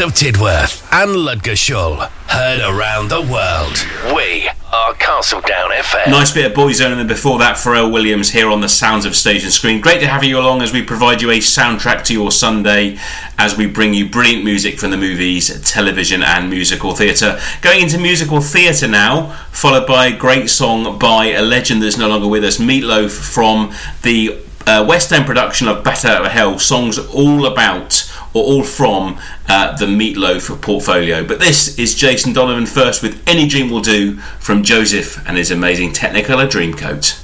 Of 0.00 0.12
Tidworth 0.12 0.86
and 0.92 1.10
Ludgershall. 1.10 2.08
Heard 2.28 2.60
around 2.60 3.08
the 3.08 3.20
world. 3.20 4.14
We 4.14 4.48
are 4.72 4.94
Castledown 4.94 5.70
FM. 5.70 6.10
Nice 6.10 6.32
bit 6.32 6.46
of 6.46 6.52
Boyzone, 6.52 6.92
and 6.92 7.00
then 7.00 7.06
before 7.08 7.38
that, 7.38 7.56
Pharrell 7.56 7.90
Williams 7.90 8.30
here 8.30 8.48
on 8.48 8.60
the 8.60 8.68
Sounds 8.68 9.04
of 9.04 9.16
Stage 9.16 9.42
and 9.42 9.52
Screen. 9.52 9.80
Great 9.80 10.00
to 10.00 10.06
have 10.06 10.22
you 10.22 10.38
along 10.38 10.62
as 10.62 10.72
we 10.72 10.82
provide 10.82 11.20
you 11.20 11.30
a 11.30 11.38
soundtrack 11.38 12.04
to 12.04 12.12
your 12.12 12.30
Sunday 12.30 12.96
as 13.38 13.56
we 13.56 13.66
bring 13.66 13.92
you 13.92 14.08
brilliant 14.08 14.44
music 14.44 14.78
from 14.78 14.90
the 14.90 14.96
movies, 14.96 15.60
television, 15.68 16.22
and 16.22 16.48
musical 16.48 16.94
theatre. 16.94 17.40
Going 17.60 17.80
into 17.80 17.98
musical 17.98 18.40
theatre 18.40 18.88
now, 18.88 19.32
followed 19.50 19.86
by 19.86 20.06
a 20.06 20.16
great 20.16 20.48
song 20.48 20.98
by 20.98 21.26
a 21.26 21.42
legend 21.42 21.82
that's 21.82 21.98
no 21.98 22.08
longer 22.08 22.28
with 22.28 22.44
us, 22.44 22.58
Meatloaf 22.58 23.10
from 23.10 23.74
the 24.02 24.38
uh, 24.66 24.84
West 24.86 25.12
End 25.12 25.26
production 25.26 25.66
of 25.66 25.82
Better 25.82 26.28
Hell, 26.28 26.58
songs 26.58 26.98
all 26.98 27.46
about 27.46 27.97
or 28.34 28.44
all 28.44 28.62
from 28.62 29.18
uh, 29.48 29.76
the 29.76 29.86
Meatloaf 29.86 30.60
portfolio. 30.60 31.24
But 31.24 31.40
this 31.40 31.78
is 31.78 31.94
Jason 31.94 32.32
Donovan 32.32 32.66
first 32.66 33.02
with 33.02 33.22
Any 33.26 33.48
Dream 33.48 33.70
Will 33.70 33.80
Do 33.80 34.16
from 34.38 34.62
Joseph 34.62 35.22
and 35.26 35.36
his 35.36 35.50
amazing 35.50 35.92
Technicolor 35.92 36.48
Dreamcoat. 36.48 37.17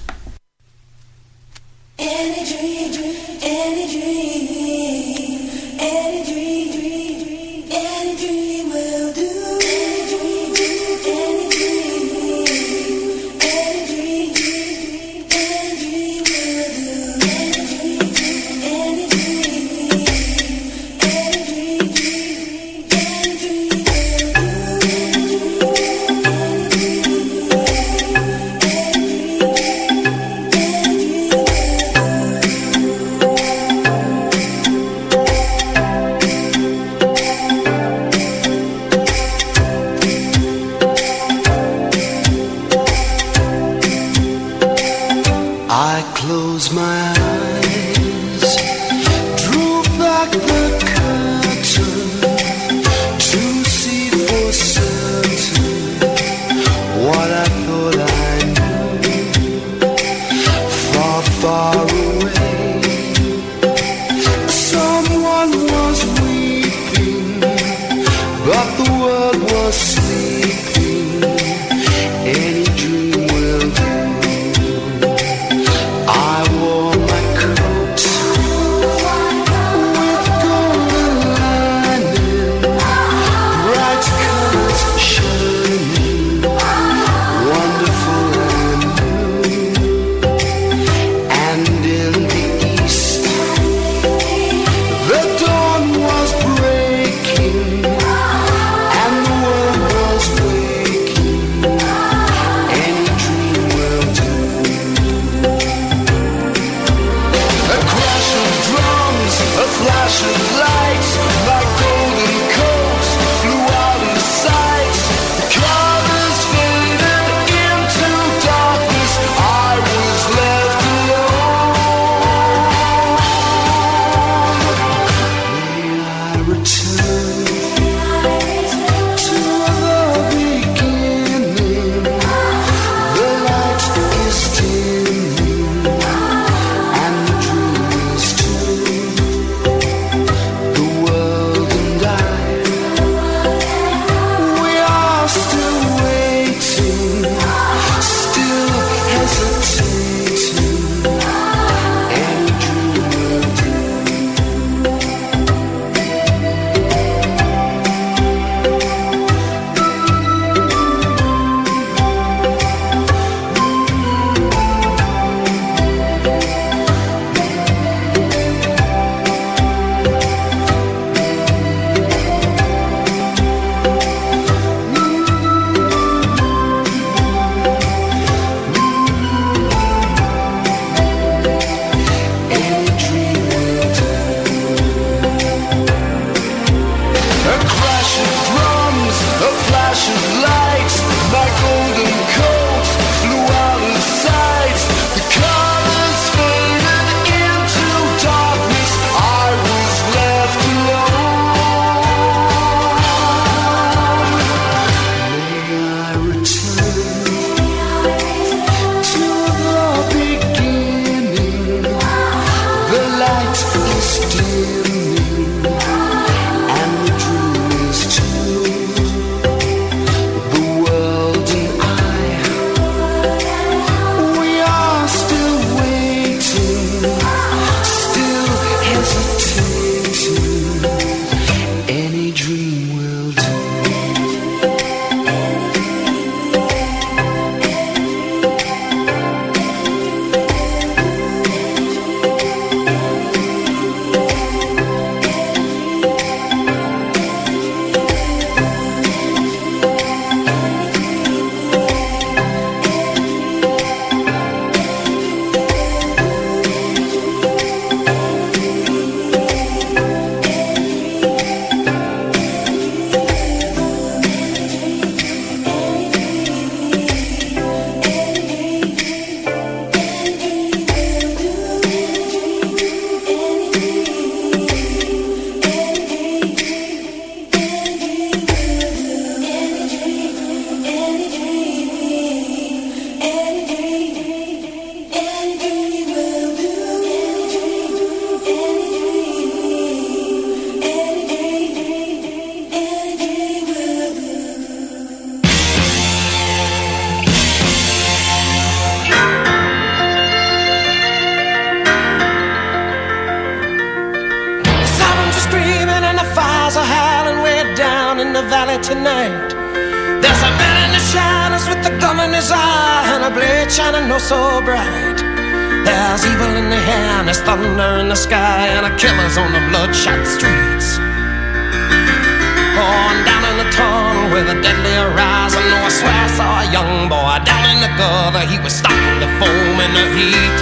The 330.04 330.10
heat. 330.16 330.56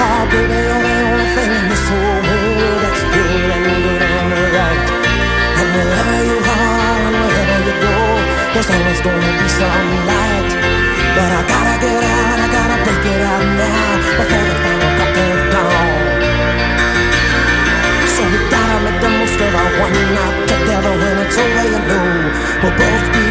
Oh, 0.00 0.22
baby, 0.32 0.58
you're 0.68 0.84
the 0.88 0.96
only 1.08 1.28
thing 1.36 1.52
in 1.60 1.66
this 1.68 1.84
whole 1.90 2.20
world 2.24 2.78
that's 2.84 3.02
pure 3.12 3.50
and 3.56 3.66
good 3.84 4.02
and 4.16 4.30
right. 4.56 4.82
And 5.60 5.68
wherever 5.76 6.18
you 6.30 6.38
are 6.40 7.00
and 7.08 7.16
wherever 7.20 7.58
you 7.68 7.74
go, 7.84 7.96
there's 8.54 8.70
always 8.72 9.00
gonna 9.04 9.32
be 9.40 9.48
some 9.60 9.90
light. 10.08 10.50
But 11.16 11.30
I 11.36 11.42
gotta 11.52 11.76
get 11.84 12.00
out, 12.00 12.38
I 12.44 12.48
gotta 12.56 12.76
break 12.84 13.04
it 13.12 13.22
out 13.32 13.44
now 13.60 13.92
before 14.18 14.44
the 14.48 14.56
final 14.64 14.90
crack 14.96 15.16
of 15.20 15.40
dawn. 15.52 15.92
So 18.14 18.22
we 18.32 18.38
gotta 18.48 18.76
make 18.84 18.98
the 19.04 19.10
most 19.20 19.36
of 19.36 19.52
our 19.60 19.70
one 19.84 19.98
night 20.16 20.38
together 20.48 20.92
when 20.96 21.16
it's 21.24 21.36
over, 21.36 21.64
you 21.74 21.80
know 21.90 22.40
we'll 22.62 22.76
both 22.76 23.06
be 23.12 23.29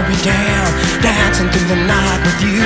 wanna 0.00 0.16
be 0.16 0.22
damned, 0.24 1.02
dancing 1.02 1.48
through 1.50 1.68
the 1.68 1.76
night 1.76 2.20
with 2.24 2.40
you. 2.42 2.64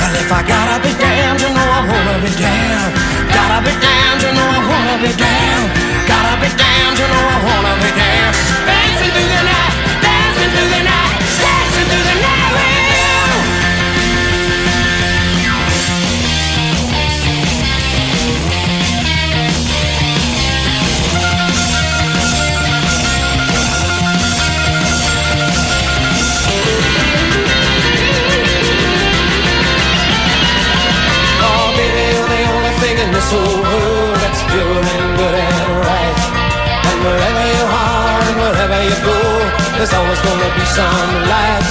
Well, 0.00 0.14
if 0.18 0.32
I 0.32 0.42
gotta 0.42 0.82
be 0.82 0.92
damned, 0.98 1.40
you 1.40 1.50
know 1.54 1.62
I 1.62 1.80
wanna 1.86 2.18
be 2.18 2.30
damned. 2.34 2.92
Gotta 3.30 3.62
be 3.62 3.74
damned, 3.78 4.22
you 4.22 4.32
know 4.34 4.48
I 4.50 4.60
wanna 4.66 4.96
be 4.98 5.12
damned. 5.14 5.70
Gotta 6.10 6.34
be 6.42 6.50
damned, 6.50 6.98
you 6.98 7.06
know 7.06 7.22
I 7.22 7.38
wanna 7.46 7.74
be 7.78 7.90
damned. 7.94 8.36
Dancing 8.66 9.10
through 9.14 9.30
the 9.30 9.42
night, 9.46 9.79
this 33.30 33.38
whole 33.38 33.62
world 33.62 34.16
that's 34.26 34.42
pure 34.50 34.82
and 34.82 35.06
good 35.14 35.34
and 35.34 35.70
right. 35.86 36.18
And 36.82 36.98
wherever 37.06 37.44
you 37.46 37.62
are 37.62 38.18
and 38.26 38.36
wherever 38.42 38.78
you 38.82 38.96
go, 39.06 39.18
there's 39.78 39.94
always 39.94 40.18
gonna 40.18 40.50
be 40.58 40.64
some 40.74 41.10
light. 41.30 41.68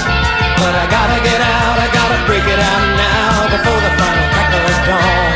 But 0.56 0.74
I 0.76 0.86
gotta 0.88 1.20
get 1.20 1.42
out, 1.42 1.76
I 1.84 1.88
gotta 1.92 2.20
break 2.28 2.46
it 2.48 2.60
out 2.60 2.86
now 2.96 3.52
before 3.52 3.80
the 3.84 3.92
final 4.00 4.28
crack 4.32 4.52
of 4.56 4.72
dawn. 4.88 5.36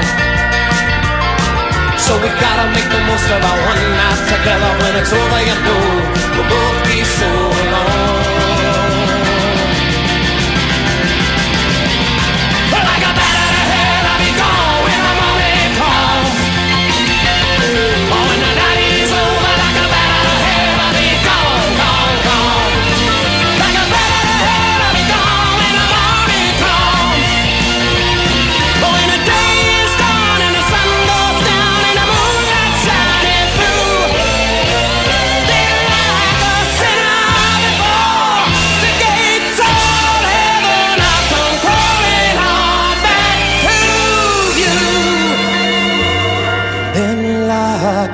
So 1.99 2.15
we 2.23 2.29
gotta 2.39 2.71
make 2.71 2.87
the 2.87 3.01
most 3.03 3.27
of 3.27 3.43
our 3.43 3.59
one 3.67 3.83
night 3.99 4.21
together. 4.31 4.71
When 4.79 4.93
it's 5.03 5.11
over, 5.11 5.41
you 5.43 5.57
know 5.67 5.87
we'll 6.35 6.47
both 6.47 6.79
be 6.87 7.03
so 7.03 7.31
alone. 7.67 8.32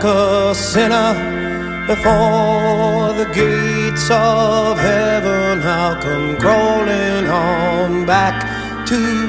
Like 0.02 0.16
a 0.16 0.56
sinner 0.56 1.14
before 1.86 3.14
the 3.14 3.30
gates 3.34 4.10
of 4.10 4.80
heaven, 4.80 5.62
I'll 5.62 6.02
come 6.02 6.38
crawling 6.38 7.28
on 7.28 8.06
back 8.06 8.88
to 8.88 9.29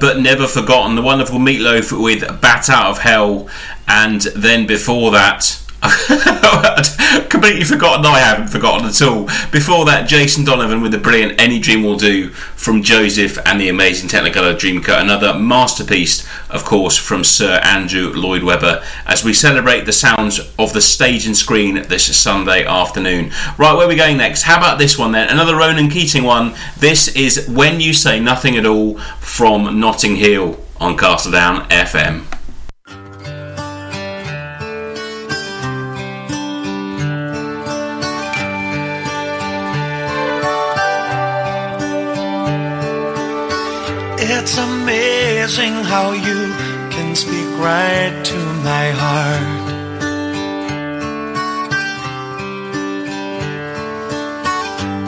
But 0.00 0.20
never 0.20 0.46
forgotten. 0.46 0.96
The 0.96 1.02
wonderful 1.02 1.38
Meatloaf 1.38 1.92
with 1.92 2.40
Bat 2.40 2.70
Out 2.70 2.90
of 2.90 2.98
Hell, 2.98 3.48
and 3.86 4.22
then 4.34 4.66
before 4.66 5.10
that, 5.12 5.60
completely 7.28 7.64
forgotten. 7.64 8.06
I 8.06 8.18
haven't 8.18 8.48
forgotten 8.48 8.86
at 8.86 9.00
all. 9.02 9.26
Before 9.52 9.84
that, 9.84 10.08
Jason 10.08 10.44
Donovan 10.44 10.80
with 10.80 10.92
the 10.92 10.98
brilliant 10.98 11.40
"Any 11.40 11.58
Dream 11.58 11.82
Will 11.82 11.96
Do" 11.96 12.30
from 12.30 12.82
Joseph 12.82 13.38
and 13.46 13.60
the 13.60 13.68
amazing 13.68 14.08
Technicolor 14.08 14.54
Dreamcoat. 14.54 15.00
Another 15.00 15.38
masterpiece, 15.38 16.25
of 16.50 16.64
course, 16.64 16.96
from 16.96 17.24
Sir 17.24 17.60
Andrew 17.62 18.12
Lloyd 18.12 18.42
Webber. 18.42 18.82
As 19.06 19.24
we 19.24 19.32
celebrate 19.32 19.84
the 19.84 19.92
sounds 19.92 20.40
of 20.58 20.72
the 20.72 20.80
stage 20.80 21.26
and 21.26 21.36
screen 21.36 21.82
this 21.88 22.16
Sunday 22.16 22.64
afternoon. 22.64 23.32
Right, 23.58 23.74
where 23.74 23.86
are 23.86 23.88
we 23.88 23.96
going 23.96 24.16
next? 24.16 24.42
How 24.42 24.58
about 24.58 24.78
this 24.78 24.98
one 24.98 25.12
then? 25.12 25.28
Another 25.28 25.56
Ronan 25.56 25.90
Keating 25.90 26.24
one. 26.24 26.54
This 26.78 27.08
is 27.08 27.48
"When 27.48 27.80
You 27.80 27.92
Say 27.92 28.20
Nothing 28.20 28.56
at 28.56 28.66
All" 28.66 28.98
from 29.20 29.80
Notting 29.80 30.16
Hill 30.16 30.58
on 30.78 30.96
Castledown 30.96 31.68
FM. 31.68 32.35
How 46.06 46.12
you 46.12 46.40
can 46.94 47.16
speak 47.16 47.48
right 47.68 48.14
to 48.30 48.38
my 48.68 48.86
heart. 49.02 49.66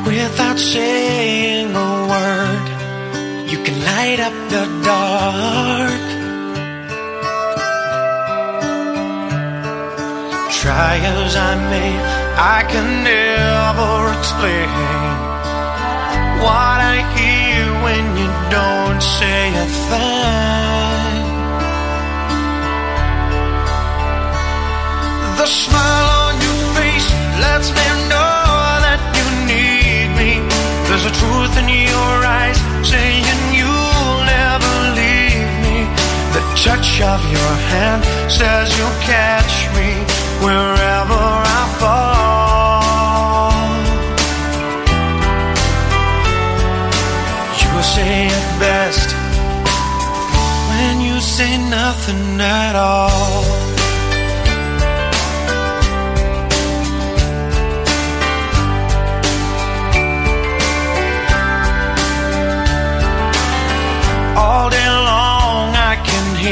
Without 0.06 0.58
saying 0.58 1.68
a 1.88 1.90
word, 2.12 2.66
you 3.52 3.58
can 3.66 3.76
light 3.90 4.20
up 4.28 4.36
the 4.54 4.64
dark. 4.88 6.04
Try 10.60 10.94
as 11.14 11.36
I 11.50 11.52
may, 11.72 11.92
I 12.56 12.58
can 12.72 12.88
never 13.12 13.92
explain 14.18 14.70
what 16.42 16.78
I 16.94 16.96
hear 17.16 17.62
when 17.86 18.04
you 18.20 18.30
don't 18.56 19.00
say 19.16 19.42
a 19.64 19.66
thing. 19.90 20.77
Smile 25.48 26.08
on 26.28 26.34
your 26.44 26.60
face 26.76 27.08
lets 27.40 27.68
me 27.72 27.86
know 28.12 28.44
that 28.84 29.00
you 29.16 29.26
need 29.48 30.08
me. 30.20 30.32
There's 30.86 31.06
a 31.08 31.14
truth 31.20 31.54
in 31.56 31.68
your 31.68 32.14
eyes 32.40 32.58
saying 32.84 33.40
you'll 33.56 34.20
never 34.28 34.74
leave 35.00 35.48
me. 35.64 35.88
The 36.36 36.42
touch 36.64 37.00
of 37.00 37.20
your 37.32 37.52
hand 37.72 38.04
says 38.28 38.66
you'll 38.76 39.00
catch 39.00 39.54
me 39.76 39.88
wherever 40.44 41.22
I 41.58 41.62
fall. 41.80 42.68
You 47.60 47.70
say 47.94 48.26
it 48.26 48.48
best 48.60 49.08
when 50.68 51.00
you 51.00 51.16
say 51.20 51.56
nothing 51.56 52.40
at 52.40 52.76
all. 52.76 53.08
All 53.08 53.57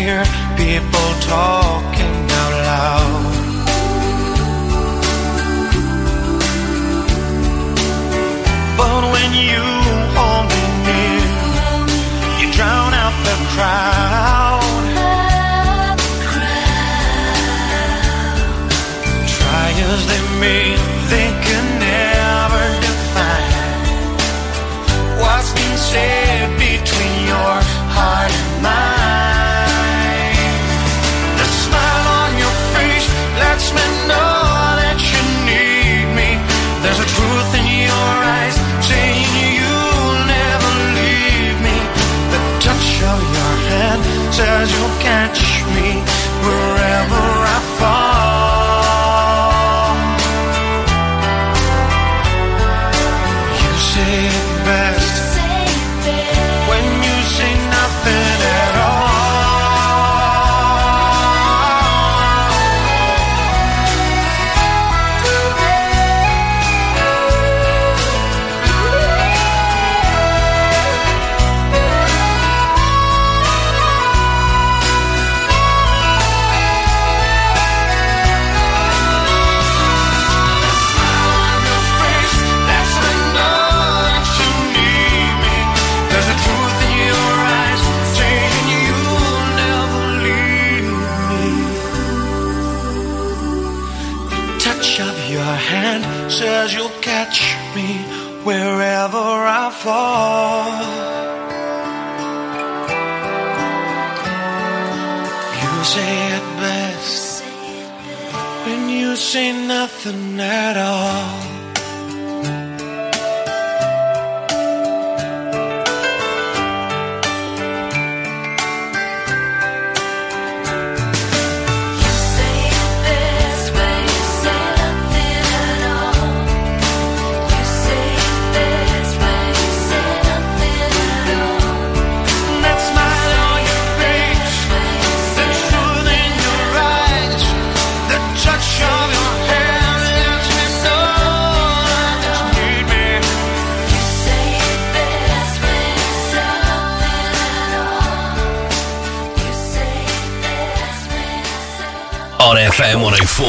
hear 0.01 0.23
people 0.57 1.09
talking 1.23 2.17
out 2.41 2.55
loud. 2.69 3.33
But 8.77 9.03
when 9.13 9.31
you 9.33 9.66
says 44.37 44.71
you'll 44.71 44.99
catch 45.01 45.65
me 45.75 46.76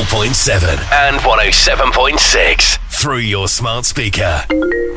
and 0.10 1.20
107.6 1.20 2.80
through 2.90 3.18
your 3.18 3.50
smart 3.50 3.84
speaker. 3.86 4.44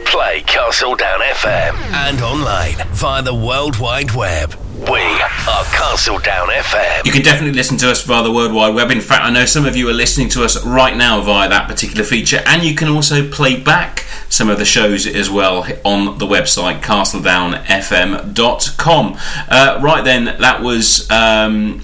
Play 0.05 0.43
Castledown 0.43 1.19
FM 1.19 1.75
and 1.93 2.23
online 2.23 2.77
via 2.91 3.21
the 3.21 3.35
World 3.35 3.81
Wide 3.81 4.13
Web. 4.13 4.55
We 4.75 5.01
are 5.01 5.65
Castledown 5.75 6.47
FM. 6.49 7.05
You 7.05 7.11
can 7.11 7.23
definitely 7.23 7.57
listen 7.57 7.77
to 7.79 7.91
us 7.91 8.05
via 8.05 8.23
the 8.23 8.31
World 8.31 8.53
Wide 8.53 8.73
Web. 8.75 8.93
In 8.93 9.01
fact, 9.01 9.25
I 9.25 9.31
know 9.31 9.47
some 9.47 9.67
of 9.67 9.75
you 9.75 9.89
are 9.89 9.93
listening 9.93 10.29
to 10.31 10.45
us 10.45 10.65
right 10.65 10.97
now 10.97 11.21
via 11.21 11.49
that 11.49 11.67
particular 11.69 12.05
feature, 12.05 12.41
and 12.47 12.63
you 12.63 12.77
can 12.77 12.87
also 12.89 13.29
play 13.29 13.59
back 13.61 14.05
some 14.29 14.49
of 14.49 14.59
the 14.59 14.65
shows 14.65 15.09
as 15.09 15.29
well 15.29 15.67
on 15.85 16.19
the 16.19 16.27
website 16.27 16.83
castledownfm.com. 16.83 19.19
Uh, 19.49 19.81
right 19.83 20.05
then, 20.05 20.25
that 20.41 20.63
was. 20.63 21.11
Um, 21.11 21.83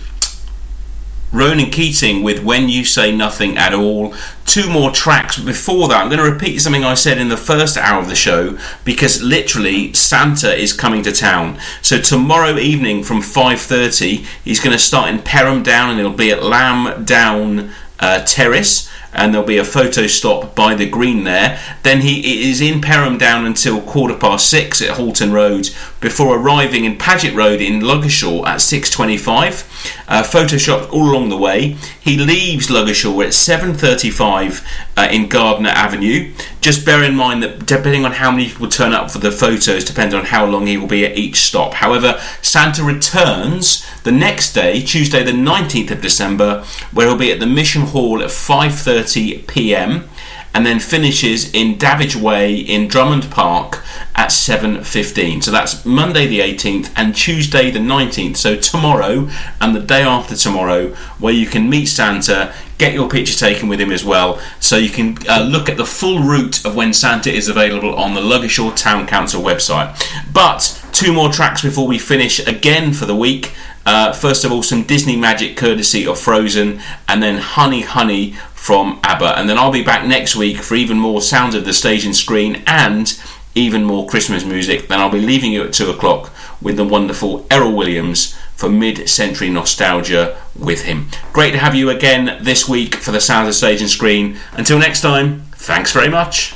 Ronan 1.37 1.71
Keating 1.71 2.23
with 2.23 2.43
When 2.43 2.71
You 2.71 2.83
Say 2.85 3.15
Nothing 3.15 3.59
at 3.59 3.75
All. 3.75 4.15
Two 4.47 4.71
more 4.71 4.91
tracks. 4.91 5.39
Before 5.39 5.87
that, 5.89 6.03
I'm 6.03 6.09
going 6.09 6.25
to 6.25 6.31
repeat 6.31 6.61
something 6.61 6.83
I 6.83 6.95
said 6.95 7.19
in 7.19 7.29
the 7.29 7.37
first 7.37 7.77
hour 7.77 8.01
of 8.01 8.09
the 8.09 8.15
show 8.15 8.59
because 8.85 9.23
literally 9.23 9.93
Santa 9.93 10.55
is 10.55 10.73
coming 10.73 11.03
to 11.03 11.13
town. 11.13 11.59
So 11.83 12.01
tomorrow 12.01 12.57
evening 12.57 13.05
from 13.05 13.21
5:30, 13.21 14.25
he's 14.45 14.61
going 14.61 14.73
to 14.73 14.83
start 14.83 15.11
in 15.11 15.19
Perham 15.19 15.63
Down 15.63 15.91
and 15.91 15.99
it'll 15.99 16.13
be 16.13 16.31
at 16.31 16.43
Lamb 16.43 17.05
Down 17.05 17.71
uh, 18.01 18.25
Terrace 18.25 18.91
and 19.13 19.33
there'll 19.33 19.47
be 19.47 19.59
a 19.59 19.65
photo 19.65 20.07
stop 20.07 20.55
by 20.55 20.75
the 20.75 20.89
green 20.89 21.25
there. 21.25 21.59
Then 21.83 22.03
he 22.03 22.49
is 22.49 22.61
in 22.61 22.81
Perham 22.81 23.19
Down 23.19 23.47
until 23.47 23.81
quarter 23.81 24.15
past 24.15 24.49
six 24.49 24.83
at 24.83 24.97
Halton 24.97 25.33
Road 25.33 25.69
before 26.07 26.39
arriving 26.39 26.85
in 26.85 26.97
Paget 26.97 27.35
Road 27.35 27.61
in 27.61 27.81
Ludgershall 27.81 28.47
at 28.47 28.61
6.25. 28.61 29.99
Uh, 30.07 30.23
Photoshop 30.23 30.89
all 30.93 31.11
along 31.11 31.31
the 31.31 31.37
way. 31.37 31.77
He 32.01 32.17
leaves 32.17 32.69
Ludgershall 32.69 33.25
at 33.25 33.33
7.35 33.33 34.65
uh, 34.97 35.09
in 35.11 35.29
Gardner 35.29 35.71
Avenue. 35.71 36.33
Just 36.61 36.87
bear 36.87 37.03
in 37.03 37.17
mind 37.17 37.43
that 37.43 37.67
depending 37.67 38.05
on 38.05 38.13
how 38.13 38.31
many 38.31 38.47
people 38.47 38.69
turn 38.69 38.93
up 38.93 39.11
for 39.11 39.19
the 39.19 39.33
photos 39.33 39.85
depends 39.85 40.15
on 40.15 40.27
how 40.27 40.47
long 40.47 40.69
he 40.69 40.77
will 40.77 40.87
be 40.87 41.05
at 41.05 41.19
each 41.19 41.39
stop. 41.39 41.75
However, 41.75 42.21
Santa 42.41 42.85
returns 42.85 43.85
the 44.05 44.13
next 44.13 44.53
day, 44.53 44.83
Tuesday 44.83 45.25
the 45.25 45.33
19th 45.33 45.91
of 45.91 46.03
December, 46.03 46.65
where 46.93 47.09
he'll 47.09 47.19
be 47.19 47.33
at 47.33 47.41
the 47.41 47.47
Mission 47.47 47.83
Hall 47.83 48.23
at 48.23 48.29
5:30 48.29 49.49
p.m. 49.49 50.09
and 50.57 50.65
then 50.65 50.81
finishes 50.81 51.53
in 51.53 51.77
Davidge 51.77 52.17
Way 52.17 52.55
in 52.55 52.89
Drummond 52.89 53.31
Park 53.31 53.85
at 54.15 54.33
7:15. 54.33 55.43
So 55.43 55.51
that's 55.51 55.85
Monday 55.85 56.27
the 56.27 56.41
18th 56.41 56.89
and 56.97 57.15
Tuesday 57.15 57.71
the 57.71 57.79
19th. 57.79 58.39
So 58.39 58.57
tomorrow 58.57 59.29
and 59.61 59.77
the 59.77 59.81
day 59.81 60.01
after 60.01 60.35
tomorrow, 60.35 60.95
where 61.19 61.35
you 61.35 61.45
can 61.45 61.69
meet 61.69 61.91
Santa, 61.91 62.55
get 62.79 62.95
your 62.95 63.07
picture 63.07 63.39
taken 63.39 63.69
with 63.69 63.79
him 63.79 63.93
as 63.93 64.03
well, 64.03 64.41
so 64.59 64.79
you 64.79 64.89
can 64.89 65.19
uh, 65.29 65.43
look 65.43 65.69
at 65.69 65.77
the 65.77 65.85
full 65.85 66.21
route 66.21 66.65
of 66.65 66.75
when 66.75 66.95
Santa 66.95 67.31
is 67.31 67.49
available 67.49 67.95
on 67.95 68.15
the 68.15 68.23
Ludgershall 68.23 68.75
Town 68.75 69.07
Council 69.07 69.43
website. 69.43 69.93
But 70.33 70.83
two 70.93 71.13
more 71.13 71.31
tracks 71.31 71.61
before 71.61 71.87
we 71.87 71.99
finish 71.99 72.39
again 72.47 72.95
for 72.95 73.05
the 73.05 73.15
week. 73.15 73.53
Uh, 73.87 74.13
first 74.13 74.45
of 74.45 74.51
all, 74.51 74.63
some 74.63 74.83
Disney 74.83 75.17
magic 75.17 75.57
courtesy 75.57 76.07
of 76.07 76.19
Frozen, 76.19 76.81
and 77.09 77.23
then 77.23 77.39
Honey 77.39 77.83
Honey 77.83 78.33
from 78.53 78.99
ABBA. 79.05 79.39
And 79.39 79.49
then 79.49 79.57
I'll 79.57 79.71
be 79.71 79.85
back 79.85 80.05
next 80.05 80.35
week 80.35 80.59
for 80.59 80.75
even 80.75 80.99
more 80.99 81.23
sounds 81.23 81.55
of 81.55 81.65
the 81.65 81.73
stage 81.73 82.05
and 82.05 82.15
screen 82.15 82.65
and 82.67 83.19
even 83.55 83.85
more 83.85 84.07
Christmas 84.09 84.45
music. 84.45 84.89
Then 84.89 84.99
I'll 84.99 85.09
be 85.09 85.21
leaving 85.21 85.53
you 85.53 85.63
at 85.63 85.73
2 85.73 85.89
o'clock 85.89 86.33
with 86.61 86.77
the 86.77 86.85
wonderful 86.85 87.47
Errol 87.49 87.73
Williams 87.73 88.37
for 88.57 88.69
mid 88.69 89.09
century 89.09 89.51
nostalgia 89.51 90.37
with 90.59 90.83
him. 90.83 91.09
Great 91.33 91.53
to 91.53 91.59
have 91.59 91.77
you 91.77 91.89
again 91.89 92.39
this 92.43 92.69
week 92.69 92.97
for 92.97 93.13
the 93.13 93.21
sounds 93.21 93.47
of 93.47 93.51
the 93.51 93.53
stage 93.55 93.81
and 93.81 93.89
screen. 93.89 94.37
Until 94.53 94.81
next 94.81 95.01
time, 95.01 95.43
thanks 95.53 95.93
very 95.93 96.09
much. 96.09 96.56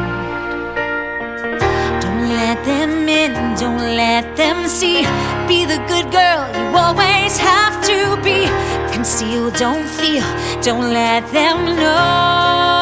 Let 2.61 2.77
them 2.77 3.09
in, 3.09 3.33
don't 3.55 3.95
let 3.95 4.37
them 4.37 4.67
see. 4.67 5.01
Be 5.47 5.65
the 5.65 5.83
good 5.87 6.11
girl 6.11 6.47
you 6.55 6.77
always 6.77 7.35
have 7.37 7.83
to 7.85 8.21
be. 8.21 8.45
Conceal, 8.93 9.49
don't 9.49 9.87
feel, 9.87 10.23
don't 10.61 10.93
let 10.93 11.25
them 11.31 11.65
know. 11.77 12.80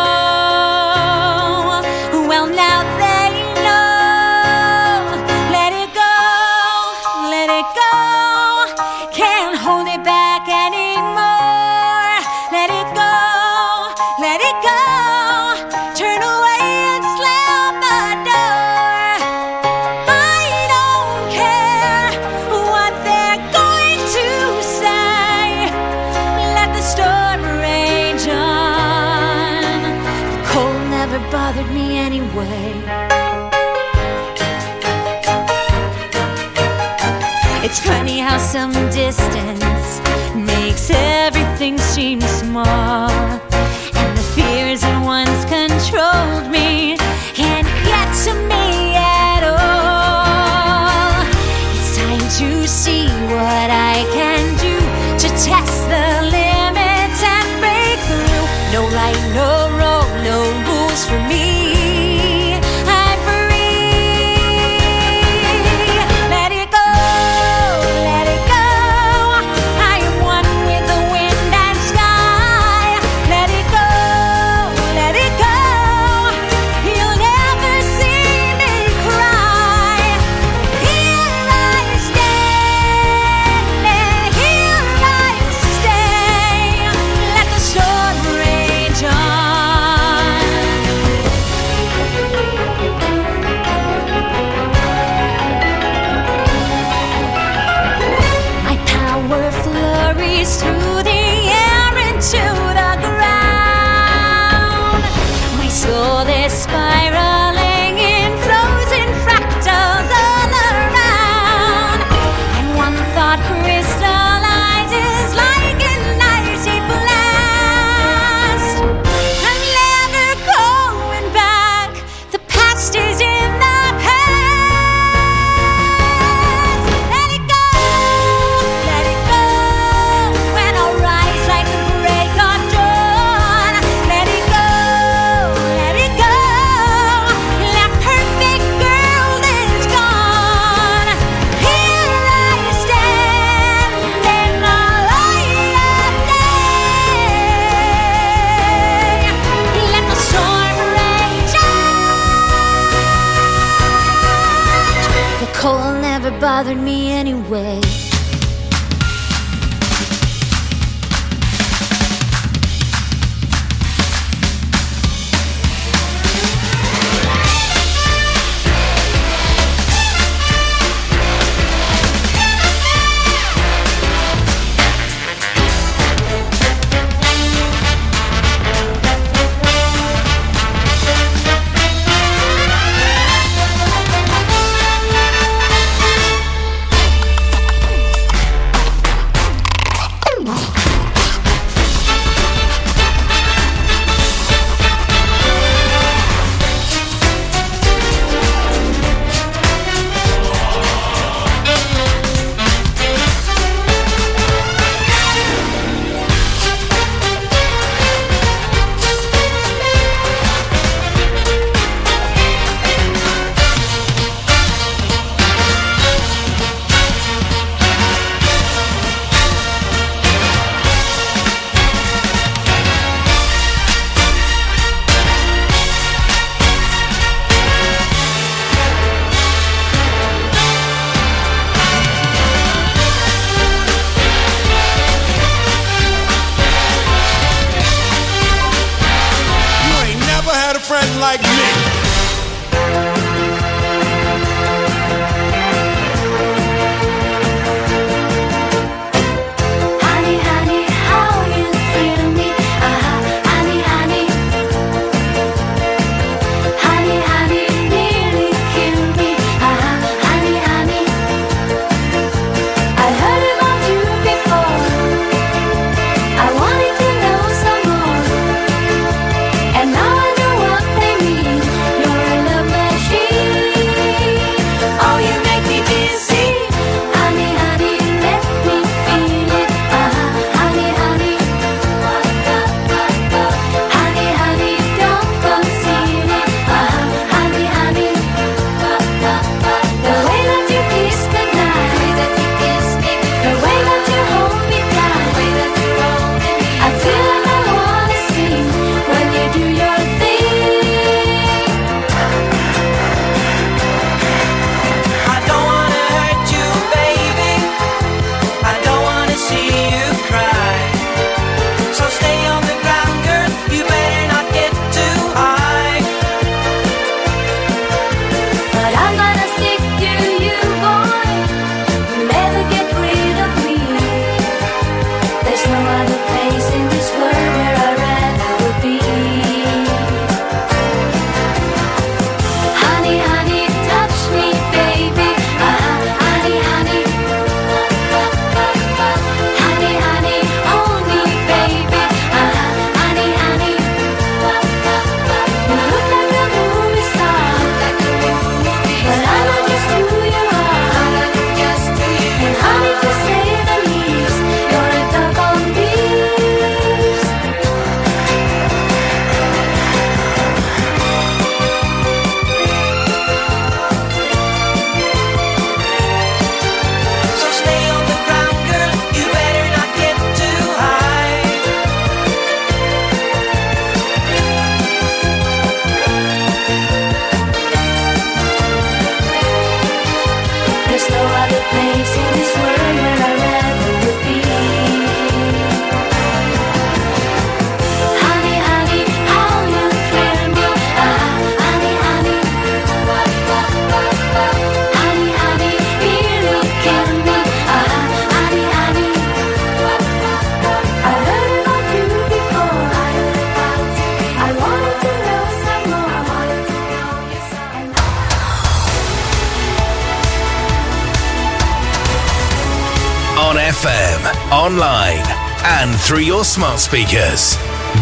Smart 416.59 416.79
speakers. 416.81 417.55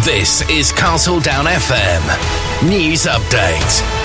This 0.04 0.42
is 0.50 0.72
Castledown 0.72 1.46
FM. 1.46 2.68
News 2.68 3.06
Update. 3.06 3.97